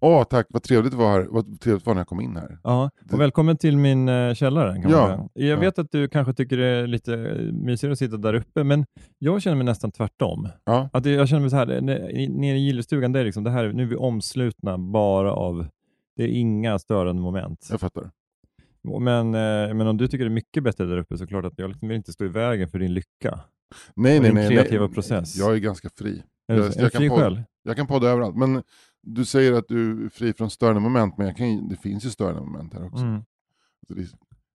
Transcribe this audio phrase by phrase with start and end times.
[0.00, 1.26] Åh tack, vad trevligt det var här.
[1.30, 2.58] Vad trevligt var när jag kom in här.
[2.64, 4.82] Ja, och välkommen till min uh, källare.
[4.82, 5.28] Kan Ja, man säga.
[5.48, 5.60] Jag ja.
[5.60, 7.16] vet att du kanske tycker det är lite
[7.52, 8.84] mysigare att sitta där uppe, men
[9.18, 10.48] jag känner mig nästan tvärtom.
[10.64, 13.50] Ja, Att jag känner mig så här, i- nere i gillestugan, det är liksom, det
[13.50, 15.66] här, nu är vi omslutna bara av,
[16.16, 17.68] det är inga störande moment.
[17.70, 18.10] jag fattar.
[19.00, 21.30] Men, eh, men om du tycker det är mycket bättre där uppe så är det
[21.30, 23.40] klart att jag liksom vill inte stå i vägen för din lycka.
[23.94, 24.48] Nej, Och nej, din nej.
[24.48, 24.94] kreativa nej.
[24.94, 25.36] process.
[25.36, 26.22] Jag är ganska fri.
[26.52, 27.42] Är Jag- jag kan fri få- själv?
[27.62, 28.36] Jag kan podda överallt.
[28.36, 28.62] Men
[29.02, 32.10] du säger att du är fri från störande moment, men jag kan, det finns ju
[32.10, 33.04] störande moment här också.
[33.04, 33.22] Mm.
[33.88, 34.08] Så det är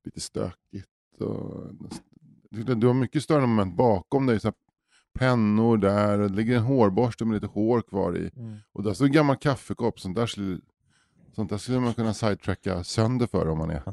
[0.05, 0.87] lite stökigt.
[1.19, 1.71] Och,
[2.49, 4.39] du, du har mycket störande moment bakom dig.
[4.39, 4.55] Så här,
[5.13, 8.31] pennor där, och det ligger en hårborste med lite hår kvar i.
[8.35, 8.57] Mm.
[8.71, 9.99] Och där står en gammal kaffekopp.
[9.99, 10.59] Sånt där skulle,
[11.35, 13.83] sånt där skulle man kunna sidetracka sönder för om man är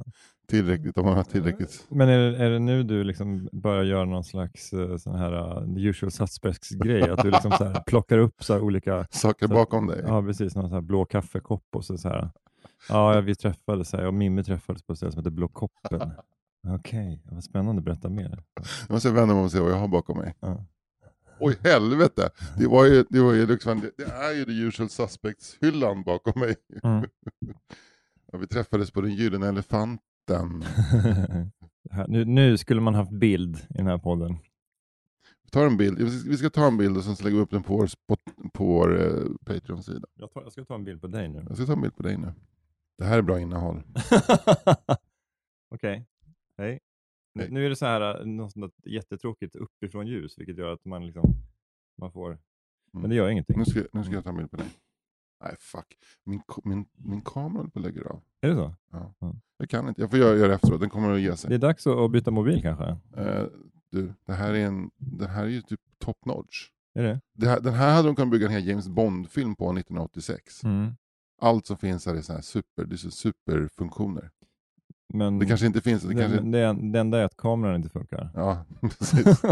[0.51, 0.99] tillräckligt.
[0.99, 1.87] Om man har tillräckligt.
[1.89, 5.63] Men är det, är det nu du liksom börjar göra någon slags uh, sån här
[5.63, 7.11] uh, usual suspects-grej?
[7.11, 10.05] Att du liksom så här plockar upp så olika, Saker Så- bakom dig.
[10.07, 12.31] ja precis, någon sån här blå kaffekopp och så, så här.
[12.89, 16.11] Ja, vi träffades här och Mimmi träffades på ett ställe som heter Blå koppen.
[16.69, 18.43] Okej, vad spännande, berätta mer.
[18.89, 20.35] Jag måste vända mig om och se vad jag har bakom mig.
[20.41, 20.65] Ja.
[21.43, 22.31] Oj helvete!
[22.59, 26.41] Det, var ju, det, var ju liksom, det, det är ju the usual suspects-hyllan bakom
[26.41, 26.57] mig.
[26.83, 27.05] Mm.
[28.33, 29.99] Ja, vi träffades på den gyllene elefanten.
[31.91, 34.37] Här- nu, nu skulle man haft bild i den här podden.
[35.43, 37.63] Vi tar en bild, vi ska- ta en bild och sen lägger vi upp den
[37.63, 40.09] på vår, spot- på vår eh, Patreon-sida.
[40.15, 41.45] Jag, tar, jag ska ta en bild på dig nu.
[41.49, 42.33] Jag ska ta en bild på dig nu.
[42.99, 43.83] Det här är bra innehåll.
[45.75, 46.07] Okej,
[46.59, 46.81] hej.
[47.35, 47.51] Nu, Hej.
[47.53, 50.85] nu är det så här, äh, något sånt där jättetråkigt uppifrån ljus, vilket gör att
[50.85, 51.35] man liksom,
[51.99, 52.39] man får,
[52.93, 53.59] men det gör ingenting.
[53.59, 54.67] Nu ska, nu ska jag ta en bild på dig.
[55.43, 58.23] Nej fuck, min, min, min kamera håller på att lägga av.
[58.41, 58.75] Är det så?
[59.59, 61.49] Jag kan inte, jag får göra, göra det efteråt, den kommer att ge sig.
[61.49, 62.85] Det är dags att att byta mobil kanske?
[63.17, 63.45] Eh,
[63.91, 66.69] du, det här är, en, det här är ju typ top notch.
[66.95, 67.21] Är det?
[67.35, 70.65] Det här, den här hade de kunnat bygga en hel James Bond-film på 1986.
[70.65, 70.93] Mm.
[71.41, 74.31] Allt som finns här är så här super, det är så superfunktioner.
[75.15, 76.41] Men Det kanske inte finns, det det, kanske...
[76.41, 78.31] det, det enda är att kameran inte funkar.
[78.35, 79.43] Ja, precis.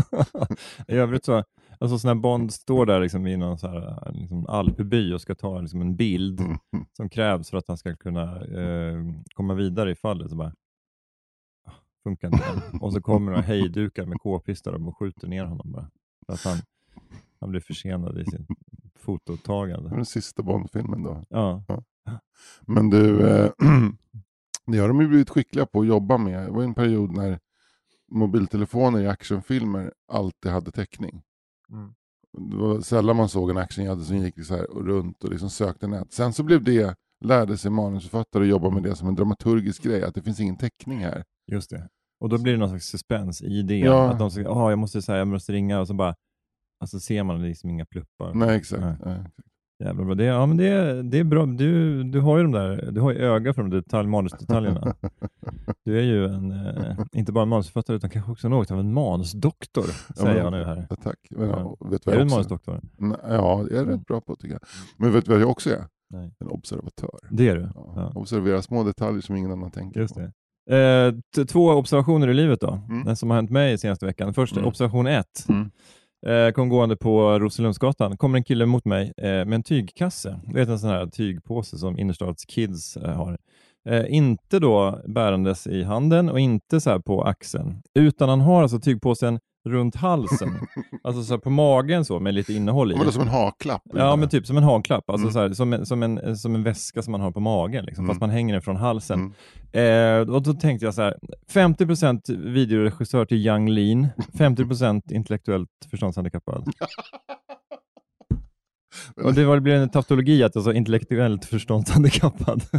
[0.88, 1.44] I övrigt så,
[1.80, 5.34] alltså så när Bond står där liksom i någon så här, liksom alpby och ska
[5.34, 6.86] ta liksom en bild Mm.
[6.92, 8.98] som krävs för att han ska kunna eh,
[9.34, 10.52] komma vidare i fallet, så bara
[11.66, 12.44] ah, funkar inte.
[12.80, 15.91] och så kommer några hejdukar med k-pistar och skjuter ner honom bara.
[16.26, 16.58] För att han,
[17.41, 18.47] han blir försenad i Det
[18.98, 19.91] fototagande.
[19.91, 21.22] den sista Bond-filmen då.
[21.28, 21.64] Ja,
[22.66, 23.50] Men du, eh,
[24.72, 26.46] det har de ju blivit skickliga på att jobba med.
[26.46, 27.38] Det var en period när
[28.12, 31.22] mobiltelefoner i actionfilmer alltid hade täckning.
[31.70, 31.94] Mm.
[32.50, 35.86] Det var sällan man såg en actionhjälte som gick så här runt och liksom sökte
[35.86, 36.12] nät.
[36.12, 40.02] Sen så blev det, lärde sig manusförfattare att jobba med det som en dramaturgisk grej,
[40.02, 41.24] att det finns ingen täckning här.
[41.46, 41.88] just det.
[42.20, 43.86] Och då blir det någon slags suspens i idén.
[43.86, 44.10] Ja.
[44.10, 46.14] Att de säger, ah, jag måste säga, jag måste ringa och så bara,
[46.80, 48.34] alltså ser man liksom inga pluppar.
[48.34, 48.82] Nej, exakt.
[48.82, 48.96] Nej.
[49.04, 49.24] Nej.
[49.84, 50.15] Jävla bra.
[50.15, 51.47] Det, ja, men det, är- det är bra.
[51.47, 54.94] Du, du har ju de där, du har ju öga för de detalj, manusdetaljerna.
[55.84, 58.93] Du är ju en, eh, inte bara en manusförfattare utan kanske också något av en
[58.94, 59.83] manusdoktor,
[60.16, 60.87] säger men- jag nu här.
[60.91, 61.19] Ja, tack.
[61.31, 61.77] Men, Ja.
[61.81, 61.87] ja.
[61.89, 62.81] vet du Är vad du jag en manusdoktor?
[62.99, 63.99] Nej, Ja, det är jag Mm.
[63.99, 64.61] rätt bra på tycker jag.
[64.97, 65.84] Men vet du vad jag också är?
[66.10, 66.34] Nej.
[66.41, 67.19] En observatör.
[67.31, 67.69] Det är du?
[67.75, 67.93] Ja.
[67.97, 68.12] Ja.
[68.15, 70.21] Observera små detaljer som ingen annan tänker Just på.
[70.21, 70.33] det.
[70.77, 73.05] Eh, t- två observationer i livet då, Mm.
[73.05, 74.34] den som har hänt mig senaste veckan.
[74.34, 74.69] Först Mm.
[74.69, 75.47] observation ett.
[75.49, 75.71] Mm.
[76.26, 80.40] Eh, kom gående på Roselundsgatan, kommer en kille mot mig eh, med en tygkasse.
[80.46, 83.38] Du vet en sån här tygpåse som innerstadskids eh, har.
[83.88, 88.62] Eh, inte då bärandes i handen och inte så här på axeln, utan han har
[88.62, 90.48] alltså tygpåsen runt halsen.
[91.04, 92.96] alltså så på magen så med lite innehåll i.
[92.96, 93.82] Men som en haklapp.
[93.94, 95.32] Ja, men typ som en hanklapp, alltså Mm.
[95.32, 98.04] så här, som, en, som, en, som en väska som man har på magen, liksom,
[98.04, 98.14] Mm.
[98.14, 99.34] fast man hänger den från halsen.
[99.72, 100.20] Mm.
[100.26, 101.14] Eh, och då tänkte jag så här,
[101.52, 104.06] 50% videoregissör till Young Lean,
[104.38, 106.64] 50% intellektuellt förståndshandikappad.
[109.24, 112.62] Och det var, det blev en tautologi att jag sa intellektuellt förståndshandikappad.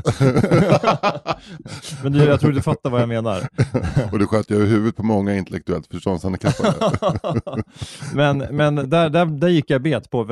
[2.03, 3.47] Men du, jag tror du fattar vad jag menar.
[4.11, 6.73] Och det sköt i huvudet på många intellektuellt förståndshandikappade.
[8.13, 10.23] men men där, där, där gick jag bet på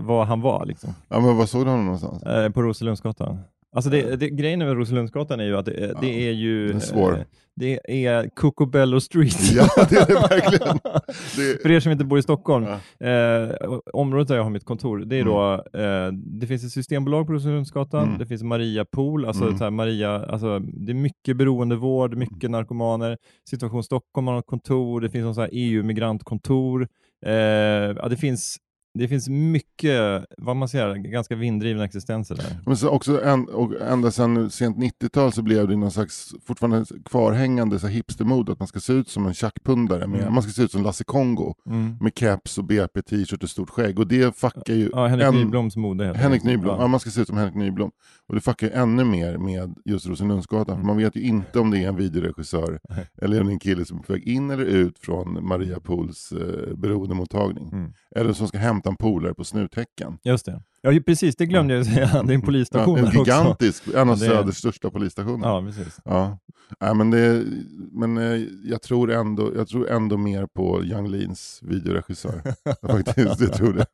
[0.00, 0.66] vad han var.
[0.66, 0.94] Liksom.
[1.08, 2.22] ja, men vad såg du honom någonstans?
[2.22, 3.38] Eh, på Roselundsgatan.
[3.72, 6.70] Alltså det, det, grejen med Roselundsgatan är ju att det, det är ju...
[6.70, 7.24] är eh,
[7.56, 9.36] Det är Cucobello Street.
[9.54, 10.78] Ja, det är det verkligen.
[11.36, 12.66] Det, För er som inte bor i Stockholm,
[12.98, 13.06] Ja.
[13.06, 13.50] eh,
[13.92, 17.32] området där jag har mitt kontor, det är då, eh, det finns ett systembolag på
[17.32, 18.18] Roselundsgatan, Mm.
[18.18, 19.60] det finns Maria Pool, alltså, Mm.
[19.60, 23.16] här Maria, alltså det är mycket beroendevård, mycket narkomaner,
[23.50, 26.88] Situation Stockholm har ett kontor, det finns någon EU-migrantkontor,
[27.26, 28.56] eh, ja, det finns
[28.94, 32.56] det finns mycket, vad man säger, ganska vinddrivna existenser där.
[32.66, 36.84] Men så också en, och ända sedan sent 90-tal så blev det någon slags fortfarande
[37.04, 40.04] kvarhängande så hipstermode att man ska se ut som en tjackpundare.
[40.04, 40.34] Mm.
[40.34, 41.96] Man ska se ut som Lasse Kongo mm.
[42.00, 43.98] med caps och BP, t-shirt och stort skägg.
[43.98, 44.90] Och det fuckar ju...
[44.92, 46.42] Ja, Henrik en, Nybloms mode heter Henrik.
[46.42, 46.82] Nyblom, ja.
[46.82, 46.88] ja.
[46.88, 47.90] man ska se ut som Henrik Nyblom.
[48.28, 50.74] Och det fuckar ju ännu mer med just Rosenlundsgatan.
[50.74, 50.80] Mm.
[50.80, 52.80] För man vet ju inte om det är en videoregissör
[53.22, 55.80] eller om det är en kille som är på väg in eller ut från Maria
[55.80, 57.68] Pools eh, beroendemottagning.
[57.72, 57.92] Mm.
[58.16, 60.18] Eller som ska hämta 15 polare på snuthäcken.
[60.22, 60.62] Just det.
[60.82, 62.22] Ja, precis, det glömde jag säga.
[62.26, 63.98] Det är en polisstation ja, En gigantisk, också.
[63.98, 64.58] en av Söders är...
[64.58, 65.48] största polisstationer.
[65.48, 66.00] Ja, precis.
[66.04, 66.38] Ja.
[66.80, 67.44] ja men det,
[67.92, 72.42] men eh, jag, tror ändå, jag tror ändå mer på Young Leans videoregissör.
[72.86, 73.86] faktiskt, jag tror det.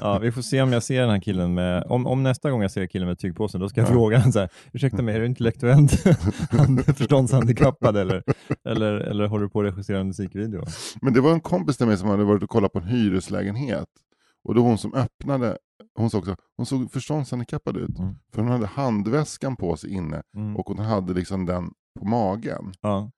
[0.00, 2.62] Ja, vi får se om jag ser den här killen med, om, om nästa gång
[2.62, 3.92] jag ser killen med tygpåsen, då ska jag Ja.
[3.92, 5.92] fråga honom så här, ursäkta mig, är du intellektuellt
[6.96, 8.22] förståndshandikappad eller,
[8.64, 10.64] eller, eller håller du på att regissera en musikvideo?
[11.02, 13.88] Men det var en kompis till mig som hade varit och kollat på en hyreslägenhet.
[14.44, 15.56] Och då hon som öppnade,
[15.94, 17.98] hon såg, också, hon såg förståndshandikappad ut.
[17.98, 18.14] Mm.
[18.34, 20.56] För hon hade handväskan på sig inne Mm.
[20.56, 21.70] och hon hade liksom den
[22.00, 22.72] på magen.
[22.80, 23.10] Ja.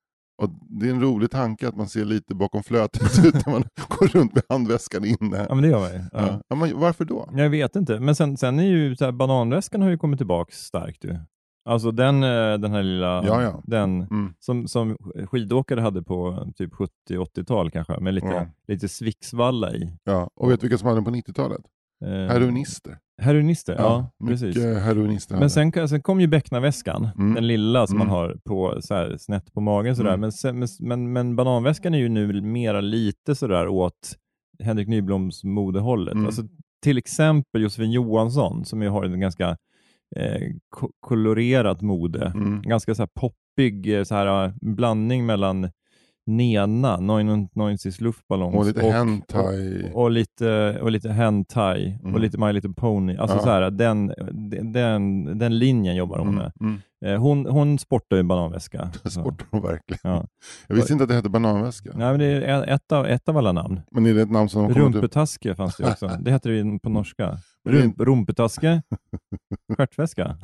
[0.42, 3.62] Och det är en rolig tanke att man ser lite bakom flötet ut när man
[3.88, 5.46] går runt med handväskan inne.
[5.48, 5.98] ja, men det gör man ju.
[5.98, 6.26] Ja.
[6.26, 6.40] Ja.
[6.48, 7.28] Ja, men varför då?
[7.32, 10.52] Jag vet inte, men sen, sen är ju så här, bananväskan har ju kommit tillbaka
[10.54, 11.16] starkt ju.
[11.64, 13.62] Alltså den, eh, den här lilla, Ja, ja.
[13.64, 14.34] den Mm.
[14.38, 14.96] som, som
[15.30, 16.72] skidåkare hade på typ
[17.10, 18.46] 70-80-tal kanske, med lite, Ja.
[18.68, 19.96] lite Svixvalla i.
[20.04, 20.30] Ja.
[20.34, 21.60] Och vet du vilka som hade den på 90-talet?
[22.04, 22.98] Eh, Heroinister.
[23.22, 24.56] Heroinister, ja, precis.
[24.56, 25.36] Mycket heroinister.
[25.36, 27.34] Men sen, sen kom ju becknarväskan, Mm.
[27.34, 28.08] den lilla som Mm.
[28.08, 29.96] man har på, så här, snett på magen.
[29.96, 30.08] Sådär.
[30.10, 30.20] Mm.
[30.20, 34.16] Men, sen, men, men, bananväskan är ju nu mera lite sådär åt
[34.62, 36.14] Henrik Nybloms modehållet.
[36.14, 36.26] Mm.
[36.26, 36.42] Alltså,
[36.82, 39.56] till exempel Josefin Johansson som ju har en ganska
[40.16, 42.26] eh, ko- kolorerat mode.
[42.34, 42.62] Mm.
[42.62, 45.70] Ganska så här poppig eh, så här, eh, blandning mellan
[46.26, 49.90] Nena, 99 Luftballons Och lite hentai.
[49.94, 52.14] och, och, lite, och lite hentai Mm.
[52.14, 53.16] och lite My Little Pony.
[53.16, 53.42] Alltså Ja.
[53.42, 54.12] så här, den,
[54.72, 56.52] den, den linjen jobbar hon med.
[56.60, 56.80] Mm.
[57.02, 57.14] Mm.
[57.14, 58.90] Eh, Hon, hon sportar ju bananväska.
[59.02, 60.00] Det sportar de verkligen.
[60.02, 60.26] Ja.
[60.66, 61.90] Jag visste inte att det hette bananväska.
[61.94, 63.80] Nej, men det är ett av, ett av alla namn.
[63.90, 64.94] Men är det ett namn som de kommer till?
[64.94, 66.10] Rumpetaske fanns det också.
[66.20, 67.38] Det heter det på norska.
[67.68, 68.82] Rump, rumpetaske,
[69.76, 70.36] stjärtväska.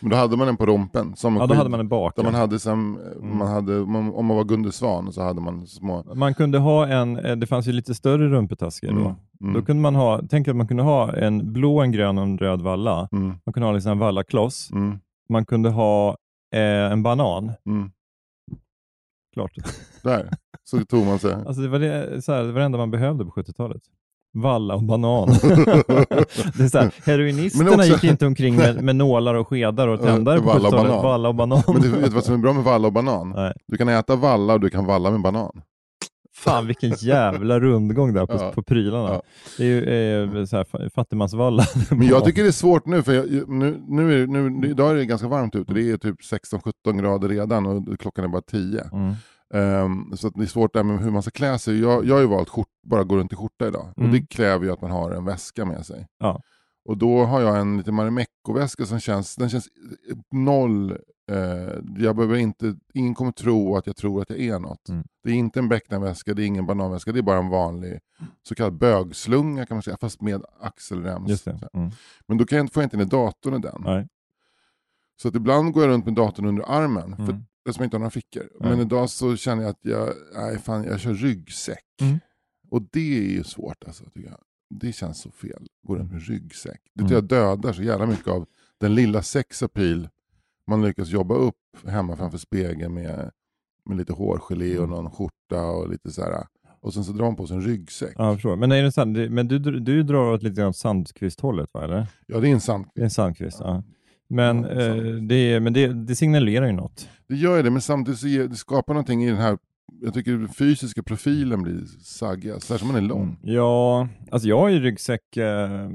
[0.00, 1.16] Men då hade man den på rompen.
[1.16, 2.12] Som ja, då skid- hade man en bak.
[2.16, 2.22] Ja.
[2.22, 3.38] man hade som, Mm.
[3.38, 6.14] man hade, om man var Gunde Svan så hade man små...
[6.14, 9.00] Man kunde ha en, eh, det fanns ju lite större rumpetasker då.
[9.00, 9.14] Mm.
[9.40, 9.54] Mm.
[9.54, 12.38] Då kunde man ha, tänk att man kunde ha en blå, en grön och en
[12.38, 13.08] röd valla.
[13.12, 13.26] Mm.
[13.46, 14.70] Man kunde ha liksom en vallakloss.
[14.72, 14.98] Mm.
[15.30, 16.16] Man kunde ha
[16.54, 17.52] eh, en banan.
[17.66, 17.90] Mm.
[19.34, 19.52] Klart.
[20.02, 20.30] Där,
[20.64, 21.34] så tog man sig.
[21.46, 23.82] Alltså det var det, så här, det var det enda man behövde på 70-talet.
[24.32, 25.28] Valla och banan.
[26.56, 30.00] det är så här, heroinisterna också- gick inte omkring med, med nålar och skedar och
[30.00, 30.88] tändare på Valla och 70-talet.
[30.90, 31.02] banan.
[31.04, 31.62] Valla och banan.
[31.66, 33.30] Men du vet vad som är bra med valla och banan?
[33.36, 33.52] Nej.
[33.66, 35.62] Du kan äta valla och du kan valla med banan.
[36.44, 38.52] Fan vilken jävla rundgång där på, Ja.
[38.54, 39.08] på prylarna.
[39.08, 39.22] Ja.
[39.58, 41.64] Det är ju eh, så här, fa- fattigmansvalla.
[41.90, 44.94] Men jag tycker det är svårt nu, för jag, nu, nu är, nu, idag är
[44.94, 45.72] det ganska varmt ute.
[45.74, 46.16] Det är typ
[46.84, 48.84] 16-17 grader redan och klockan är bara 10.
[48.92, 49.14] Mm.
[49.54, 51.80] Ehm, så att det är svårt där med hur man ska klä sig.
[51.80, 53.92] Jag, jag har ju valt skjort, bara gå runt i skjorta idag.
[53.96, 54.08] Mm.
[54.08, 56.06] Och det kräver ju att man har en väska med sig.
[56.20, 56.42] Ja.
[56.84, 59.68] Och då har jag en liten Marimekko-väska som känns, den känns
[60.32, 60.96] noll,
[61.98, 64.88] jag behöver inte, ingen kommer tro att jag tror att jag är något.
[64.88, 65.04] Mm.
[65.22, 68.00] Det är inte en becknarväska, det är ingen bananväska, det är bara en vanlig
[68.42, 71.46] så kallad bögslunga kan man säga, fast med axelrems.
[71.46, 71.90] Mm.
[72.26, 73.82] Men då kan jag inte, får jag inte in datorn i den.
[73.84, 74.08] Nej.
[75.22, 77.44] Så att ibland går jag runt med datorn under armen, för Mm.
[77.66, 78.48] eftersom jag inte har några fickor.
[78.60, 78.70] Nej.
[78.70, 81.84] Men idag så känner jag att jag, nej fan, jag kör ryggsäck.
[82.00, 82.18] Mm.
[82.70, 84.38] Och det är ju svårt alltså, tycker jag.
[84.70, 86.80] Det känns så fel, gå runt med ryggsäck.
[86.94, 87.08] Det Mm.
[87.08, 88.46] tror jag dödar så jävla mycket av
[88.78, 90.08] den lilla sexapil
[90.68, 91.54] man lyckas jobba upp
[91.86, 93.30] hemma framför spegeln med,
[93.84, 94.90] med lite hårgelé och Mm.
[94.96, 96.46] någon skjorta och lite så här.
[96.82, 98.12] Och sen så drar man på sig en ryggsäck.
[98.16, 98.56] Ja, jag förstår.
[98.56, 99.16] Men, är det sant?
[99.30, 101.84] Men du, du drar åt lite grann Sandqvist-hållet, va?
[101.84, 102.06] Eller?
[102.26, 102.84] Ja, det är en.
[102.94, 103.82] Det är en Sandqvist, ja.
[104.28, 107.08] Men, Ja, det eh, det, är- men det, det signalerar ju något.
[107.28, 109.58] Det gör ju det, men samtidigt så ger, det skapar någonting i den här,
[110.02, 113.36] jag tycker den fysiska profilen blir saggig, särskilt om man är lång.
[113.42, 115.88] Ja, alltså jag har ju ryggsäck eh,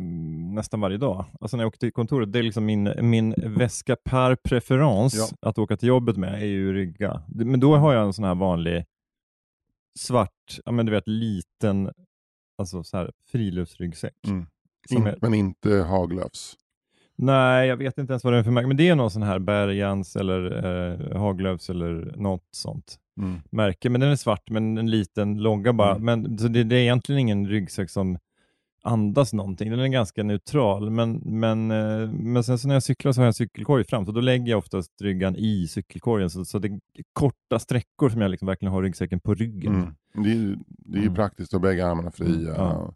[0.53, 1.25] nästan varje dag.
[1.41, 5.49] Alltså när jag åker till kontoret, det är liksom min, min väska per preferens Ja.
[5.49, 7.21] att åka till jobbet med är ju rygga.
[7.27, 8.85] Men då har jag en sån här vanlig
[9.99, 11.91] svart, ja men du vet liten,
[12.57, 14.27] alltså så här friluftsryggsäck.
[14.27, 14.45] Mm.
[14.89, 16.55] Som är- Men inte Haglöfs.
[17.17, 19.23] Nej, jag vet inte ens vad det är för märke, men det är någon sån
[19.23, 20.65] här Bergans eller
[21.11, 23.39] eh, Haglöfs eller något sånt Mm.
[23.49, 23.89] märke.
[23.89, 25.95] Men den är svart, men en liten logga bara.
[25.95, 26.05] Mm.
[26.23, 28.17] Men, så det, det är egentligen ingen ryggsäck som
[28.83, 29.71] andas någonting.
[29.71, 33.23] Den är ganska neutral, men, men, eh, men sen så när jag cyklar så har
[33.25, 36.67] jag en cykelkorg fram, så då lägger jag oftast ryggan i cykelkorgen, så, så det
[36.67, 36.79] är
[37.13, 39.75] korta sträckor som jag liksom verkligen har ryggsäcken på ryggen.
[39.75, 39.93] Mm.
[40.25, 41.15] Det är ju, det är ju Mm.
[41.15, 42.53] praktiskt att bägge armarna fria.
[42.57, 42.93] Ja.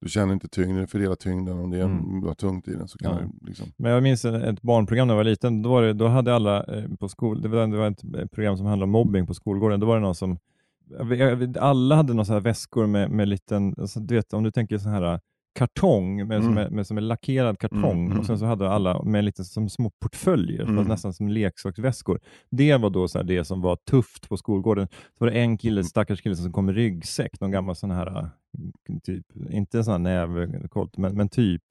[0.00, 1.58] Du känner inte tyngden, fördelar tyngden.
[1.58, 2.20] Om det är Mm.
[2.20, 3.18] du har tungt i den så kan Ja.
[3.18, 3.66] det liksom...
[3.76, 6.64] Men jag minns ett barnprogram när jag var liten, då, var det, då hade alla
[6.64, 7.86] eh, på skol, det var, det var
[8.22, 10.38] ett program som handlade om mobbing på skolgården, då var det någon som,
[11.58, 15.12] alla hade några väskor med, med liten, alltså, du vet om du tänker så här
[15.14, 15.18] eh,
[15.52, 16.66] kartong, med, som, Mm.
[16.66, 19.68] är, med, som är lackerad kartong, Mm, och sen så hade alla med lite som
[19.68, 20.84] små portföljer, Mm.
[20.84, 22.20] nästan som leksaksväskor.
[22.50, 24.88] Det var då så här, det som var tufft på skolgården.
[25.18, 28.06] Så var det en kille, stackars kille som kom med ryggsäck, någon gammal sån här,
[28.18, 28.26] eh,
[29.04, 31.62] typ, inte en sån här nävkolt, men, men typ.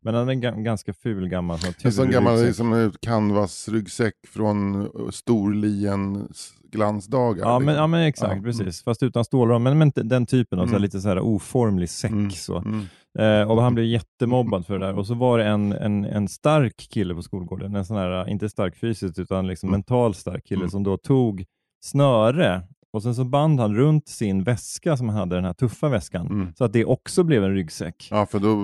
[0.00, 4.82] Men han hade en ga- ganska ful gammal sån En sån gammal liksom, canvas-ryggsäck från
[4.82, 7.42] eh, Storliens glansdagar.
[7.46, 7.80] Ja men, liksom.
[7.80, 8.82] ja men exakt, Ja, precis.
[8.82, 9.62] Fast utan stålram.
[9.62, 10.82] Men, men den typen av så här, Mm.
[10.82, 12.10] lite så här oformlig säck.
[12.10, 12.30] Mm.
[12.30, 12.56] Så.
[12.58, 12.82] Mm.
[13.18, 14.98] Eh, och han blev jättemobbad för det där.
[14.98, 18.48] Och så var det en, en, en stark kille på skolgården, en sån här, inte
[18.48, 19.78] stark fysiskt utan liksom Mm.
[19.78, 20.70] mentalt stark kille Mm.
[20.70, 21.44] som då tog
[21.84, 22.62] snöre
[22.98, 26.26] och sen så band han runt sin väska som han hade, den här tuffa väskan,
[26.26, 26.52] Mm.
[26.54, 28.08] så att det också blev en ryggsäck.
[28.10, 28.54] Ja för då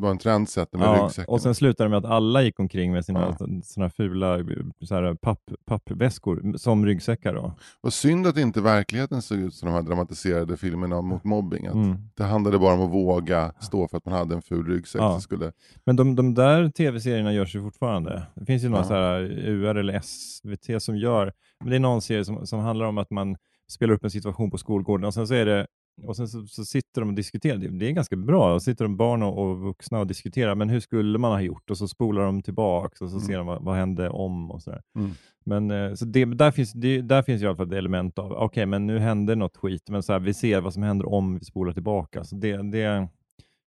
[0.00, 1.32] var en trendsetter med Ja, ryggsäcken.
[1.34, 3.46] och sen slutade det med att alla gick omkring med sina Ja.
[3.64, 4.38] såna fula
[4.84, 7.34] så här, papp, pappväskor som ryggsäckar.
[7.34, 7.52] Då.
[7.80, 11.66] Vad synd att inte verkligheten såg ut som de här dramatiserade filmerna mot mobbing.
[11.66, 11.96] Mm.
[12.16, 15.00] Det handlade bara om att våga stå för att man hade en ful ryggsäck.
[15.02, 15.12] Ja.
[15.12, 15.52] som skulle...
[15.86, 18.22] Men de, de där tv-serierna görs ju fortfarande.
[18.34, 18.88] Det finns ju några Ja.
[18.88, 22.86] så här UR eller SVT som gör, men det är någon serie som, som handlar
[22.86, 23.36] om att man
[23.70, 25.66] spelar upp en situation på skolgården och sen så är det
[26.02, 27.58] och sen så, så sitter de och diskuterar.
[27.58, 28.52] Det, är ganska bra.
[28.52, 31.70] Då sitter de barn och, och vuxna och diskuterar, men hur skulle man ha gjort?
[31.70, 33.26] Och så spolar de tillbaka och så Mm.
[33.26, 34.82] ser de vad, vad hände om och sådär.
[34.96, 35.10] Mm.
[35.44, 38.32] Men eh, så det, där, finns, det, där finns i alla fall ett element av,
[38.32, 41.38] okej, men nu händer något skit, men så här, vi ser vad som händer om
[41.38, 42.24] vi spolar tillbaka.
[42.24, 43.08] Så det, det,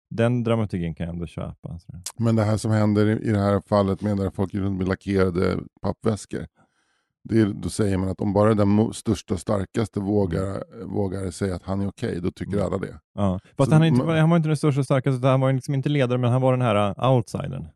[0.10, 1.80] den dramaturgin kan jag ändå köpa.
[2.18, 4.88] Men det här som händer i, i det här fallet med när folk runt med
[4.88, 6.46] lackerade pappväskor.
[7.24, 11.56] Det är, då säger man att om bara den största och starkaste vågar, vågar säga
[11.56, 12.66] att han är okej, då tycker Mm.
[12.66, 13.00] alla det.
[13.14, 13.40] Ja.
[13.58, 15.90] Fast Så han, inte, han var inte den största och starkaste, han var liksom inte
[15.90, 17.68] ledare, men han var den här uh, outsidern.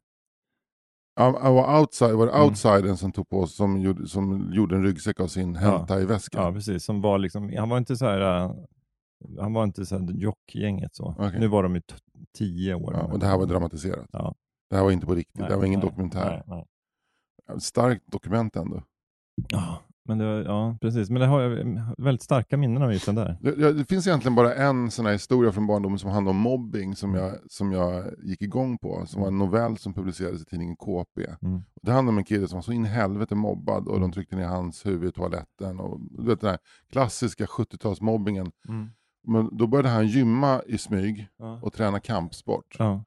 [1.15, 2.45] Ja, han var, outside, var det Mm.
[2.47, 6.37] outsidern som tog på som gjorde, som gjorde en ryggsäck av sin hentai-väska?
[6.37, 6.83] Ja, precis.
[6.85, 8.55] Som var liksom, han var inte så här, uh,
[9.39, 11.15] han var inte så här jockgänget så.
[11.19, 11.39] Okej.
[11.39, 11.81] Nu var de ju
[12.37, 12.93] tio år.
[12.93, 14.09] Ja, och det här var dramatiserat.
[14.11, 14.35] Ja.
[14.69, 16.43] Det här var inte på riktigt, Nej, det här var ingen nej, dokumentär.
[16.47, 16.65] nej,
[17.47, 17.59] nej.
[17.59, 18.83] Starkt dokument ändå.
[19.49, 21.09] Ja, men det, ja, precis.
[21.09, 23.37] Men det har jag väldigt starka minnen av just den där.
[23.41, 26.95] Det, det finns egentligen bara en sån här historia från barndomen som handlar om mobbing
[26.95, 29.05] som jag, som jag gick igång på.
[29.05, 31.25] Som var en novell som publicerades i tidningen KP.
[31.41, 31.61] Mm.
[31.81, 34.35] Det handlar om en kille som var så in i helvete mobbad och de tryckte
[34.35, 35.79] ner hans huvud i toaletten.
[35.79, 36.59] Och, du vet den här
[36.91, 38.51] klassiska 70-talsmobbingen.
[39.27, 41.59] Men då började han gymma i smyg Ja.
[41.63, 42.75] och träna kampsport.
[42.79, 43.03] Ja.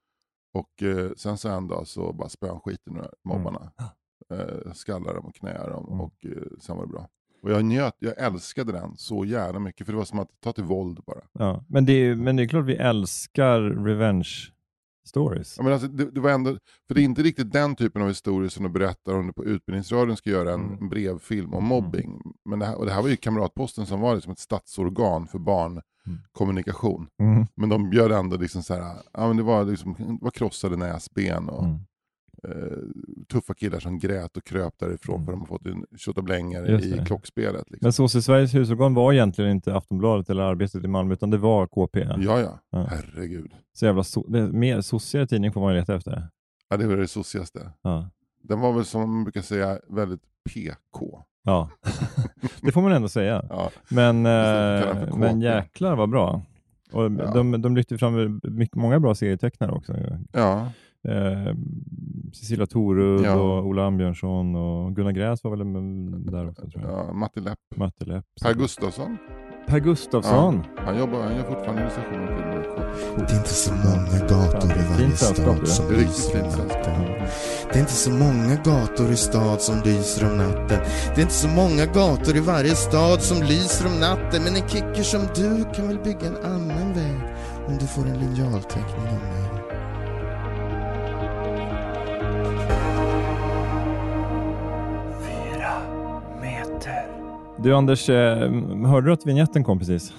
[0.55, 3.73] Och eh, sen så en dag så bara spöade han skiten ur mobbarna.
[4.33, 6.01] Eh, skallade dem och knäade dem Mm.
[6.01, 7.09] och eh, sen var det bra.
[7.43, 10.53] Och jag njöt, jag älskade den så jävla mycket för det var som att ta
[10.53, 11.21] till våld bara.
[11.33, 11.65] Ja.
[11.69, 14.29] Men, det är, men det är klart vi älskar revenge
[15.07, 15.55] stories.
[15.59, 16.59] Ja, men alltså, det, det var ändå,
[16.89, 19.45] för det är inte riktigt den typen av historier som du berättar om du på
[19.45, 20.89] Utbildningsradion ska göra en Mm.
[20.89, 22.23] brevfilm om mobbing.
[22.45, 25.39] Men det här, och det här var ju Kamratposten som var liksom ett statsorgan för
[25.39, 27.07] barnkommunikation.
[27.21, 27.47] Mm.
[27.55, 30.77] Men de bjöd ändå liksom så här, ja, men det, var liksom, det var krossade
[30.77, 31.79] näsben och Mm.
[33.29, 35.25] Tuffa killar som grät och kröp därifrån Mm.
[35.27, 37.71] för de har fått en tjottablänger Just i klockspelet.
[37.71, 37.79] Liksom.
[37.83, 41.39] Men så i Sveriges husorgan var egentligen inte Aftonbladet eller Arbetet i Malmö, utan det
[41.39, 42.01] var KP.
[42.19, 42.87] Ja, ja, Ja.
[42.91, 43.51] herregud.
[43.73, 46.29] Så jävla so det mer sossigare tidning får man leta efter.
[46.69, 47.71] Ja, det var det sossigaste.
[47.83, 48.11] Ja.
[48.43, 51.23] Den var väl som man brukar säga väldigt PK.
[51.43, 51.71] Ja,
[52.63, 53.45] det får man ändå säga.
[53.51, 53.71] Ja.
[53.89, 56.43] Men, eh, men jäklar vad bra.
[56.93, 57.09] Och Ja.
[57.35, 59.97] de, de lyfter fram mycket, många bra serietecknare också.
[60.33, 60.69] Ja,
[61.09, 61.55] Eh,
[62.33, 63.35] Cecilia Torud Ja.
[63.35, 66.93] och Ola Ambjörnsson och Gunnar Gräs var väl där också tror jag.
[66.93, 67.59] ja Matti Lepp.
[67.77, 68.25] Matte Lepp.
[68.43, 69.17] Per Gustafsson.
[69.67, 70.63] Per Gustafsson.
[70.77, 72.47] Han jobbar, han gör fortfarande illustrationer till
[73.17, 77.03] Det är inte så många gator i varje stad som lyser om fint natten.
[77.73, 80.79] Det är inte så många gator i stad som lyser om natten.
[81.15, 84.43] Det är inte så många gator i varje stad som lyser om natten.
[84.45, 87.17] Men en kicker som du kan väl bygga en annan väg
[87.69, 89.46] om du får en linjalteckning av mig.
[97.63, 98.53] Du Anders, eh,
[98.87, 100.15] hörde du att vignetten kom precis?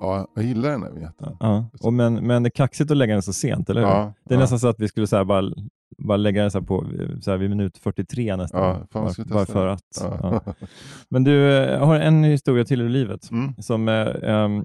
[0.00, 1.36] Ja, jag gillar den där vignetten.
[1.40, 1.64] Ja.
[1.82, 3.88] Och men, men det är kaxigt att lägga den så sent, eller hur?
[3.88, 4.40] Ja, Det är ja.
[4.40, 5.52] nästan så att vi skulle så här bara,
[5.98, 6.86] bara lägga den så här på,
[7.20, 8.62] så här vid minut 43 nästan.
[8.62, 9.80] Ja, fan, bara, bara för att.
[10.00, 10.40] Ja.
[11.08, 13.54] Men du, eh, jag har en historia till ur livet Mm.
[13.58, 14.64] som eh, ehm,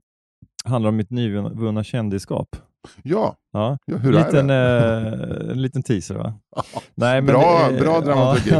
[0.66, 2.56] handlar om mitt nyvunna kändisskap.
[3.04, 3.78] Ja, Ja.
[3.86, 5.46] ja hur liten, är det?
[5.46, 6.34] eh, en liten teaser va?
[6.96, 8.56] Nej, Bra- eh, bra dramaturgi.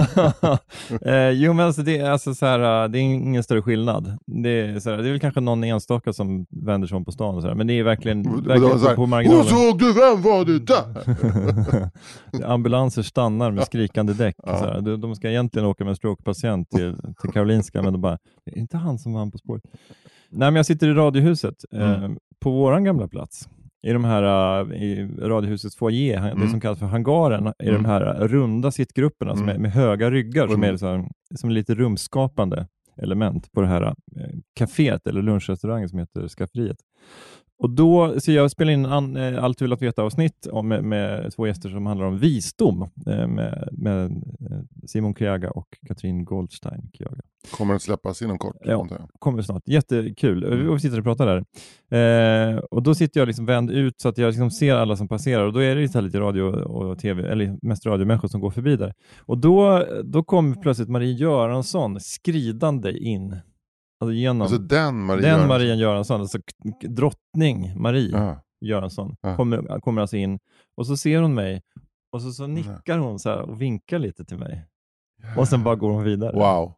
[1.06, 4.18] Eh, jo men alltså det, är, alltså så här, eh, det är ingen större skillnad.
[4.44, 7.12] Det är, så här, det är väl kanske någon enstaka som vänder sig om på
[7.12, 9.46] stan och så här, men det är verkligen, verkligen så på, marginalen.
[9.46, 11.90] såg du, vem var det där?
[12.54, 14.36] Ambulanser stannar med skrikande däck.
[14.44, 14.58] Ja.
[14.60, 14.82] Så här.
[14.82, 18.52] De, de ska egentligen åka med en strokepatient till, till Karolinska, men de bara, det
[18.52, 19.64] är inte han som vann På spåret.
[20.30, 22.18] Nej, men jag sitter i Radiohuset, eh, Mm.
[22.40, 23.48] på våran gamla plats.
[23.84, 24.24] I de här,
[24.72, 26.50] eh, i Radiohusets foyer, det Mm.
[26.50, 27.84] som kallas för hangaren, i Mm.
[27.84, 29.56] de här runda sittgrupperna som Mm.
[29.56, 30.76] är med höga ryggar, som Mm.
[30.76, 32.68] är här, som är lite rumskapande
[33.02, 33.94] element på det här eh,
[34.60, 36.78] kaféet eller lunchrestaurangen som heter Skafferiet.
[37.60, 41.34] Och då, så jag spelar in an, eh, Allt du vill att veta-avsnitt med, med
[41.36, 46.92] två gäster som handlar om visdom eh, med, med eh, Simon Kriaga och Katrin Goldstein.
[46.94, 47.22] Kriaga.
[47.52, 48.56] Kommer den släppas inom kort?
[48.62, 48.88] Ja.
[49.20, 49.68] Kommer snart.
[49.68, 50.44] Jättekul.
[50.44, 50.70] Mm.
[50.70, 52.56] Och vi sitter och pratar där.
[52.56, 55.08] Eh, och Då sitter jag liksom vänd ut så att jag liksom ser alla som
[55.08, 58.76] passerar och då är det lite radio och tv, eller mest radiomänniskor som går förbi
[58.76, 58.94] där.
[59.20, 63.36] Och då, då kom plötsligt Marie Göransson skridande in.
[64.00, 65.48] Alltså genom Alltså den Marie den Göransson.
[65.48, 66.38] Maria Göransson, alltså
[66.90, 68.42] drottning Marie Ja.
[68.62, 69.36] Göransson, Ja.
[69.36, 70.40] kommer, kommer alltså in
[70.78, 71.62] och så ser hon mig
[72.12, 74.66] och så, så nickar hon så och vinkar lite till mig.
[75.38, 76.34] Och sen bara går hon vidare.
[76.36, 76.74] Wow.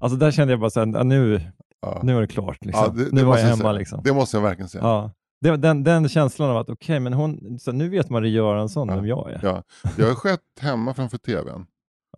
[0.00, 1.40] Alltså där kände jag bara så här, "Ah, nu,
[1.80, 2.00] Ja.
[2.02, 2.64] nu är det klart.
[2.64, 2.96] Liksom.
[2.96, 3.72] Det- det nu var jag hemma.
[3.72, 4.00] Liksom.
[4.04, 4.84] Det måste jag verkligen säga.
[4.84, 5.10] Ja.
[5.40, 9.06] Det, den, den känslan av att okej, men hon, så nu vet Marie Göransson vem
[9.06, 9.40] jag är.
[9.42, 9.62] Ja.
[9.98, 11.66] Jag har skett hemma framför tvn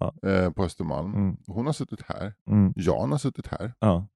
[0.00, 0.14] Ja.
[0.28, 1.14] eh, på Östermalm.
[1.14, 1.36] Mm.
[1.46, 2.34] Hon har suttit här.
[2.50, 2.72] Mm.
[2.76, 3.72] Jan har suttit här.
[3.80, 4.06] Ja.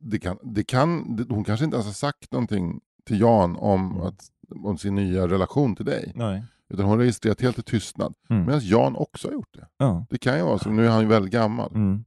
[0.00, 4.02] Det kan, det kan, hon kanske inte ens har sagt någonting till Jan om, Mm.
[4.06, 4.20] att,
[4.64, 6.12] om sin nya relation till dig.
[6.14, 6.42] Nej.
[6.68, 8.14] Utan hon har registrerat helt i tystnad.
[8.30, 8.44] Mm.
[8.46, 9.66] Medan Jan också har gjort det.
[9.78, 10.06] Ja.
[10.10, 11.70] Det kan ju vara så, nu är han ju väldigt gammal.
[11.74, 12.04] Mm.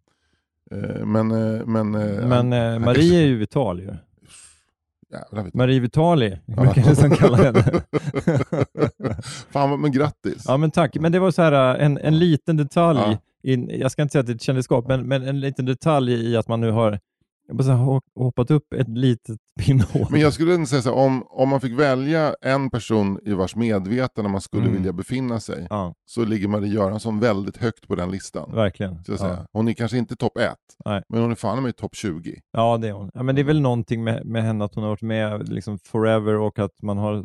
[0.72, 3.94] Eh, men, eh, men, eh, Men han- han Marie kanske- är ju vital ju.
[5.12, 5.52] Jävlar.
[5.54, 6.56] Marie Vitali, Ja.
[6.62, 7.64] brukar jag nästan kalla henne.
[9.52, 10.44] Fan, men grattis.
[10.48, 13.18] Ja men tack, men det var så här en, en liten detalj, Ja.
[13.44, 16.38] in, jag ska inte säga att det ett kändisskap, men, men en liten detalj i
[16.38, 17.00] att man nu har
[17.50, 20.08] jag bara hoppat upp ett litet pinnhål.
[20.12, 23.56] Men jag skulle säga så här, om, om man fick välja en person i vars
[23.56, 24.74] medvetande man skulle Mm.
[24.76, 28.52] vilja befinna sig, Ja, så ligger Marie Göransson väldigt högt på den listan.
[28.56, 29.04] verkligen.
[29.04, 29.18] Så jag Ja.
[29.24, 29.48] säga.
[29.54, 30.56] Hon är kanske inte topp ett,
[30.86, 31.04] Nej.
[31.10, 32.42] men hon är fan i topp 20.
[32.52, 33.12] ja, det är hon.
[33.14, 35.80] Ja, men det är väl någonting med, med henne att hon har varit med liksom
[35.80, 37.24] forever och att man har,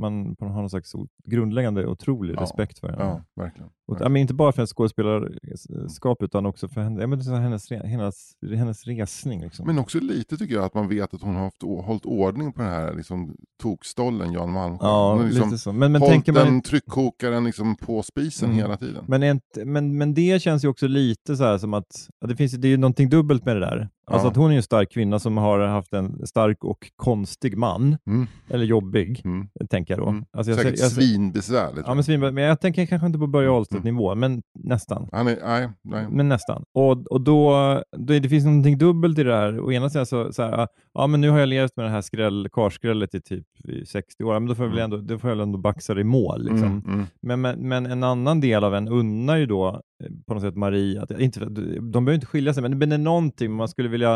[0.00, 0.92] man, man har någon slags
[1.24, 2.40] grundläggande otrolig Ja.
[2.42, 3.04] respekt för henne.
[3.04, 3.70] Ja, verkligen.
[3.88, 7.70] Och, ja, men inte bara för hennes skådespelarskap utan också för henne, ja, men hennes,
[7.70, 9.40] hennes, hennes resning.
[9.42, 9.66] Liksom.
[9.66, 12.62] Men också lite tycker jag att man vet att hon har haft, hållit ordning på
[12.62, 14.86] den här liksom, tokstollen Jan Malmsjö.
[14.86, 15.72] ja, har liksom lite så.
[15.72, 18.58] Men, men hållit man den tryckkokaren liksom på spisen Mm.
[18.58, 19.04] hela tiden.
[19.08, 22.36] Men, inte, men, men det känns ju också lite så här som att, att det,
[22.36, 23.88] finns, det är ju någonting dubbelt med det där.
[24.10, 27.96] Alltså att hon är en stark kvinna som har haft en stark och konstig man,
[28.06, 28.26] Mm.
[28.48, 29.48] eller jobbig, Mm.
[29.70, 30.08] tänker jag då.
[30.08, 30.24] Mm.
[30.32, 31.82] Alltså jag, Säkert jag, ser- svinbesvärligt.
[31.86, 33.56] ja, men, svin, men jag tänker kanske inte på Börje Mm.
[33.56, 35.08] Ahlstedt-nivå, men nästan.
[35.12, 36.06] Är, nej, nej.
[36.10, 36.64] Men nästan.
[36.74, 37.50] Och, och då,
[37.96, 39.60] då är det finns någonting dubbelt i det här.
[39.60, 42.02] Å ena sidan så, så här, ja men nu har jag levt med det här
[42.02, 45.30] skräll, karskrället i typ i 60 år, men då får jag väl ändå, då får
[45.30, 46.44] jag ändå baxa det i mål.
[46.44, 46.62] Liksom.
[46.68, 47.06] Mm, mm.
[47.22, 49.80] Men, men, men en annan del av en unnar ju då
[50.26, 53.52] på något sätt Marie, att, inte, de behöver inte skilja sig, men, det är någonting
[53.52, 54.14] man skulle vilja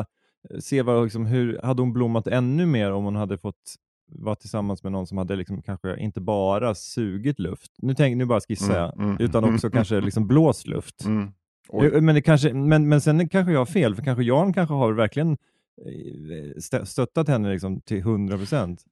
[0.51, 3.75] eh, se vad, liksom, hur hade hon blommat ännu mer om hon hade fått
[4.13, 8.25] vara tillsammans med någon som hade liksom kanske inte bara sugit luft, nu, tänk, nu
[8.25, 9.23] bara skissar jag, Mm, mm.
[9.25, 11.05] utan också kanske liksom blåst luft.
[11.05, 11.33] Mm.
[11.73, 14.75] Eh, Men, det kanske, men, men sen kanske jag har fel, för kanske Jan kanske
[14.75, 15.33] har verkligen
[15.87, 18.85] eh, stö- stöttat henne liksom till 100 procent.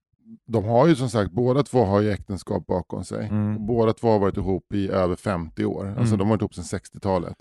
[0.46, 3.26] De har ju som sagt, båda två har ju äktenskap bakom sig.
[3.26, 3.66] Mm.
[3.66, 5.86] Båda två har varit ihop i över 50 år.
[5.86, 6.18] Alltså Mm.
[6.18, 7.36] de har varit ihop sedan 60-talet.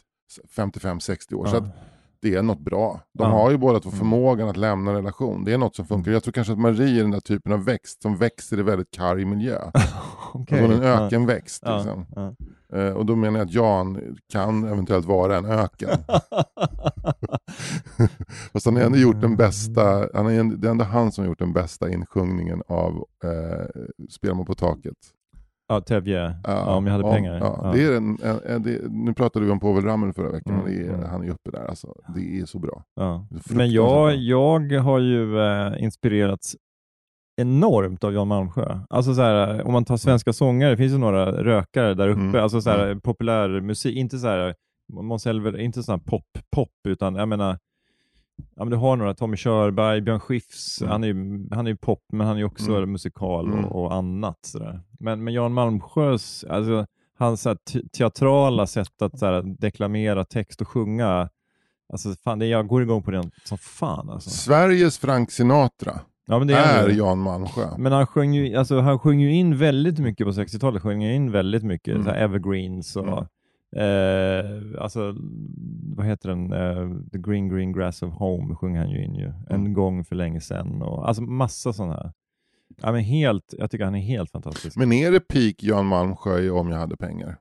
[0.55, 1.45] 55-60 år.
[1.45, 1.59] Så Ja.
[1.59, 1.67] att
[2.21, 3.01] det är något bra.
[3.13, 3.37] De Ja.
[3.37, 3.99] har ju båda två Mm.
[3.99, 5.43] förmågan att lämna en relation.
[5.43, 6.11] Det är något som funkar.
[6.11, 8.91] Jag tror kanske att Marie är den där typen av växt som växer i väldigt
[8.91, 9.59] karg miljö.
[10.33, 11.63] Alltså hon är en ökenväxt.
[11.65, 11.75] Ja.
[11.77, 12.05] Liksom.
[12.15, 12.33] Ja.
[12.77, 15.89] Eh, och då menar jag att Jan kan eventuellt vara en öken.
[18.53, 21.29] Fast han har ändå gjort den bästa, han är, det är ändå han som har
[21.29, 23.65] gjort den bästa insjungningen av eh,
[24.09, 24.93] Spelar man på taket.
[25.67, 27.37] Ja, Tevje, ja, om jag hade ja, pengar.
[27.37, 27.71] Ja.
[27.73, 30.63] Det är en, en, en, det, nu pratade vi om Povel Ramel förra veckan, Mm,
[30.63, 31.09] och det är, mm.
[31.09, 31.65] han är uppe där.
[31.65, 32.83] Alltså, det är så bra.
[33.49, 36.55] Men jag, jag har ju eh, inspirerats
[37.41, 38.79] enormt av Jan Malmsjö.
[38.89, 42.21] Alltså så här, om man tar svenska sångare, det finns ju några rökare där uppe,
[42.21, 44.55] Mm, alltså så här, populär musik, inte så här,
[44.93, 46.23] Måns inte sån här pop,
[46.55, 47.57] pop, utan jag menar,
[48.55, 50.91] ja, men du har några, Tommy Körberg, Björn Skifs, Mm.
[50.91, 52.91] han är ju han är pop, men han är ju också Mm.
[52.91, 53.65] musikal Mm.
[53.65, 54.39] och, och annat.
[54.41, 54.81] Så där.
[54.99, 56.85] Men, men Jan Malmsjös, alltså,
[57.17, 57.55] hans så
[57.97, 61.29] teatrala sätt att så deklamera text och sjunga,
[61.93, 64.09] alltså fan, det, jag går igång på den som fan.
[64.09, 64.29] Alltså.
[64.29, 65.99] Sveriges Frank Sinatra.
[66.29, 66.95] Ja, men det är ju.
[66.97, 67.67] Jan Malmsjö.
[67.77, 71.31] Men han sjöng ju, alltså, han sjöng ju in väldigt mycket på 60-talet, sjöng in
[71.31, 72.03] väldigt mycket Mm.
[72.05, 73.25] så evergreens och Mm.
[73.75, 75.15] Eh, alltså,
[75.95, 79.25] vad heter den, eh, The Green Green Grass of Home sjöng han ju in ju,
[79.49, 79.73] en Mm.
[79.73, 82.11] gång för länge sedan och alltså massa sådana här.
[82.81, 84.77] Ja, men helt, jag tycker han är helt fantastisk.
[84.77, 87.37] Men är det peak Jan Malmsjö Om jag hade pengar?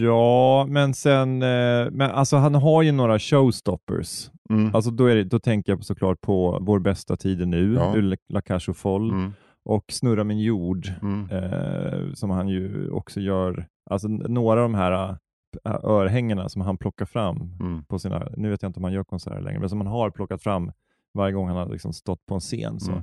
[0.00, 4.30] Ja, men sen, eh, men alltså han har ju några showstoppers.
[4.50, 4.74] Mm.
[4.74, 7.96] Alltså då, är det, då tänker jag såklart på Vår bästa tid nu, Ja.
[7.96, 9.32] ur La Cage aux Folles Mm.
[9.64, 10.88] och Snurra min jord.
[11.02, 11.30] Mm.
[11.30, 15.16] eh, som han ju också gör, alltså några av de här
[15.64, 17.84] äh, örhängena som han plockar fram Mm.
[17.84, 20.10] på sina, nu vet jag inte om han gör konserter längre, men som han har
[20.10, 20.72] plockat fram
[21.14, 22.80] varje gång han har liksom stått på en scen.
[22.80, 22.90] Så.
[22.92, 23.02] Mm.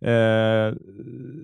[0.00, 0.74] Eh,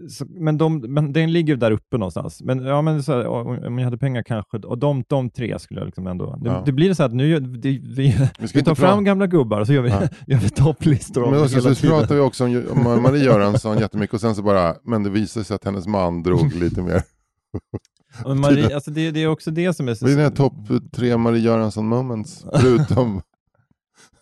[0.08, 2.42] så, men, de, men den ligger där uppe någonstans.
[2.42, 3.26] Men, ja, men så här,
[3.66, 6.36] om jag hade pengar kanske, och de, de tre skulle jag liksom ändå...
[6.42, 6.62] Det, Ja.
[6.66, 9.66] det blir så att nu det, vi, Vi ska vi tar fram gamla gubbar och
[9.66, 10.00] så gör vi, Ja.
[10.26, 11.98] gör vi topplistor om Men det också, så tiden.
[11.98, 15.44] pratar vi också om, om Marie Göransson jättemycket och sen så bara, men det visade
[15.44, 17.02] sig att hennes man drog lite mer.
[18.24, 20.04] Och Marie, alltså det, det är också det som är så...
[20.04, 20.54] Vad är dina topp
[20.92, 22.44] tre Marie Göransson moments?
[22.60, 23.22] Förutom,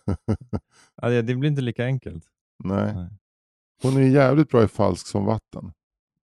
[1.01, 2.23] Ja, det, det blir inte lika enkelt.
[2.63, 2.93] nej.
[2.95, 3.09] Nej.
[3.83, 5.71] Hon är jävligt bra i Falsk som vatten.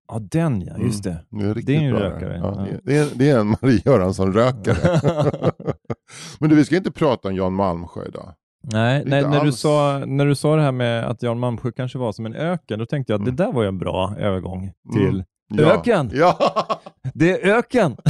[0.09, 1.25] Ja, den ja, just det.
[1.31, 2.37] Det är, Det är en bra rökare.
[2.37, 2.62] Ja, Ja.
[2.85, 5.01] det, är, det, är, det en Marie Göransson-rökare.
[6.40, 8.35] men du, vi ska inte prata om Jan Malmsjö idag.
[8.73, 11.99] Nej, nej när, du sa, när du sa det här med att Jan Malmsjö kanske
[11.99, 13.37] var som en öken, då tänkte jag att Mm.
[13.37, 15.25] det där var ju en bra övergång till Mm.
[15.48, 15.72] Ja.
[15.72, 16.11] Öken!
[16.14, 16.38] Ja!
[17.14, 17.96] Det är öken!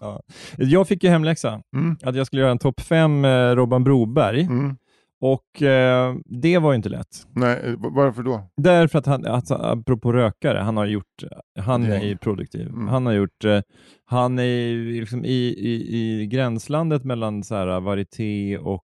[0.00, 0.22] ja.
[0.56, 1.96] Jag fick ju hemläxa Mm.
[2.02, 4.76] att jag skulle göra en topp fem eh, Robban Broberg Mm.
[5.20, 7.26] Och eh, det var ju inte lätt.
[7.34, 8.48] Nej, eh, varför då?
[8.56, 11.24] Därför att han, alltså, apropå rökare, han har gjort,
[11.58, 12.02] han är Gäng.
[12.08, 12.66] ju produktiv.
[12.68, 12.88] Mm.
[12.88, 13.60] Han har gjort, eh,
[14.04, 18.84] han är liksom i, i, i gränslandet mellan så här, varieté och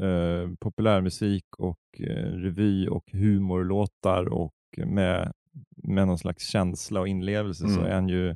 [0.00, 4.52] eh, populärmusik och eh, revy och humorlåtar och
[4.86, 5.32] med,
[5.76, 7.86] med någon slags känsla och inlevelse så Mm.
[7.90, 8.34] är han ju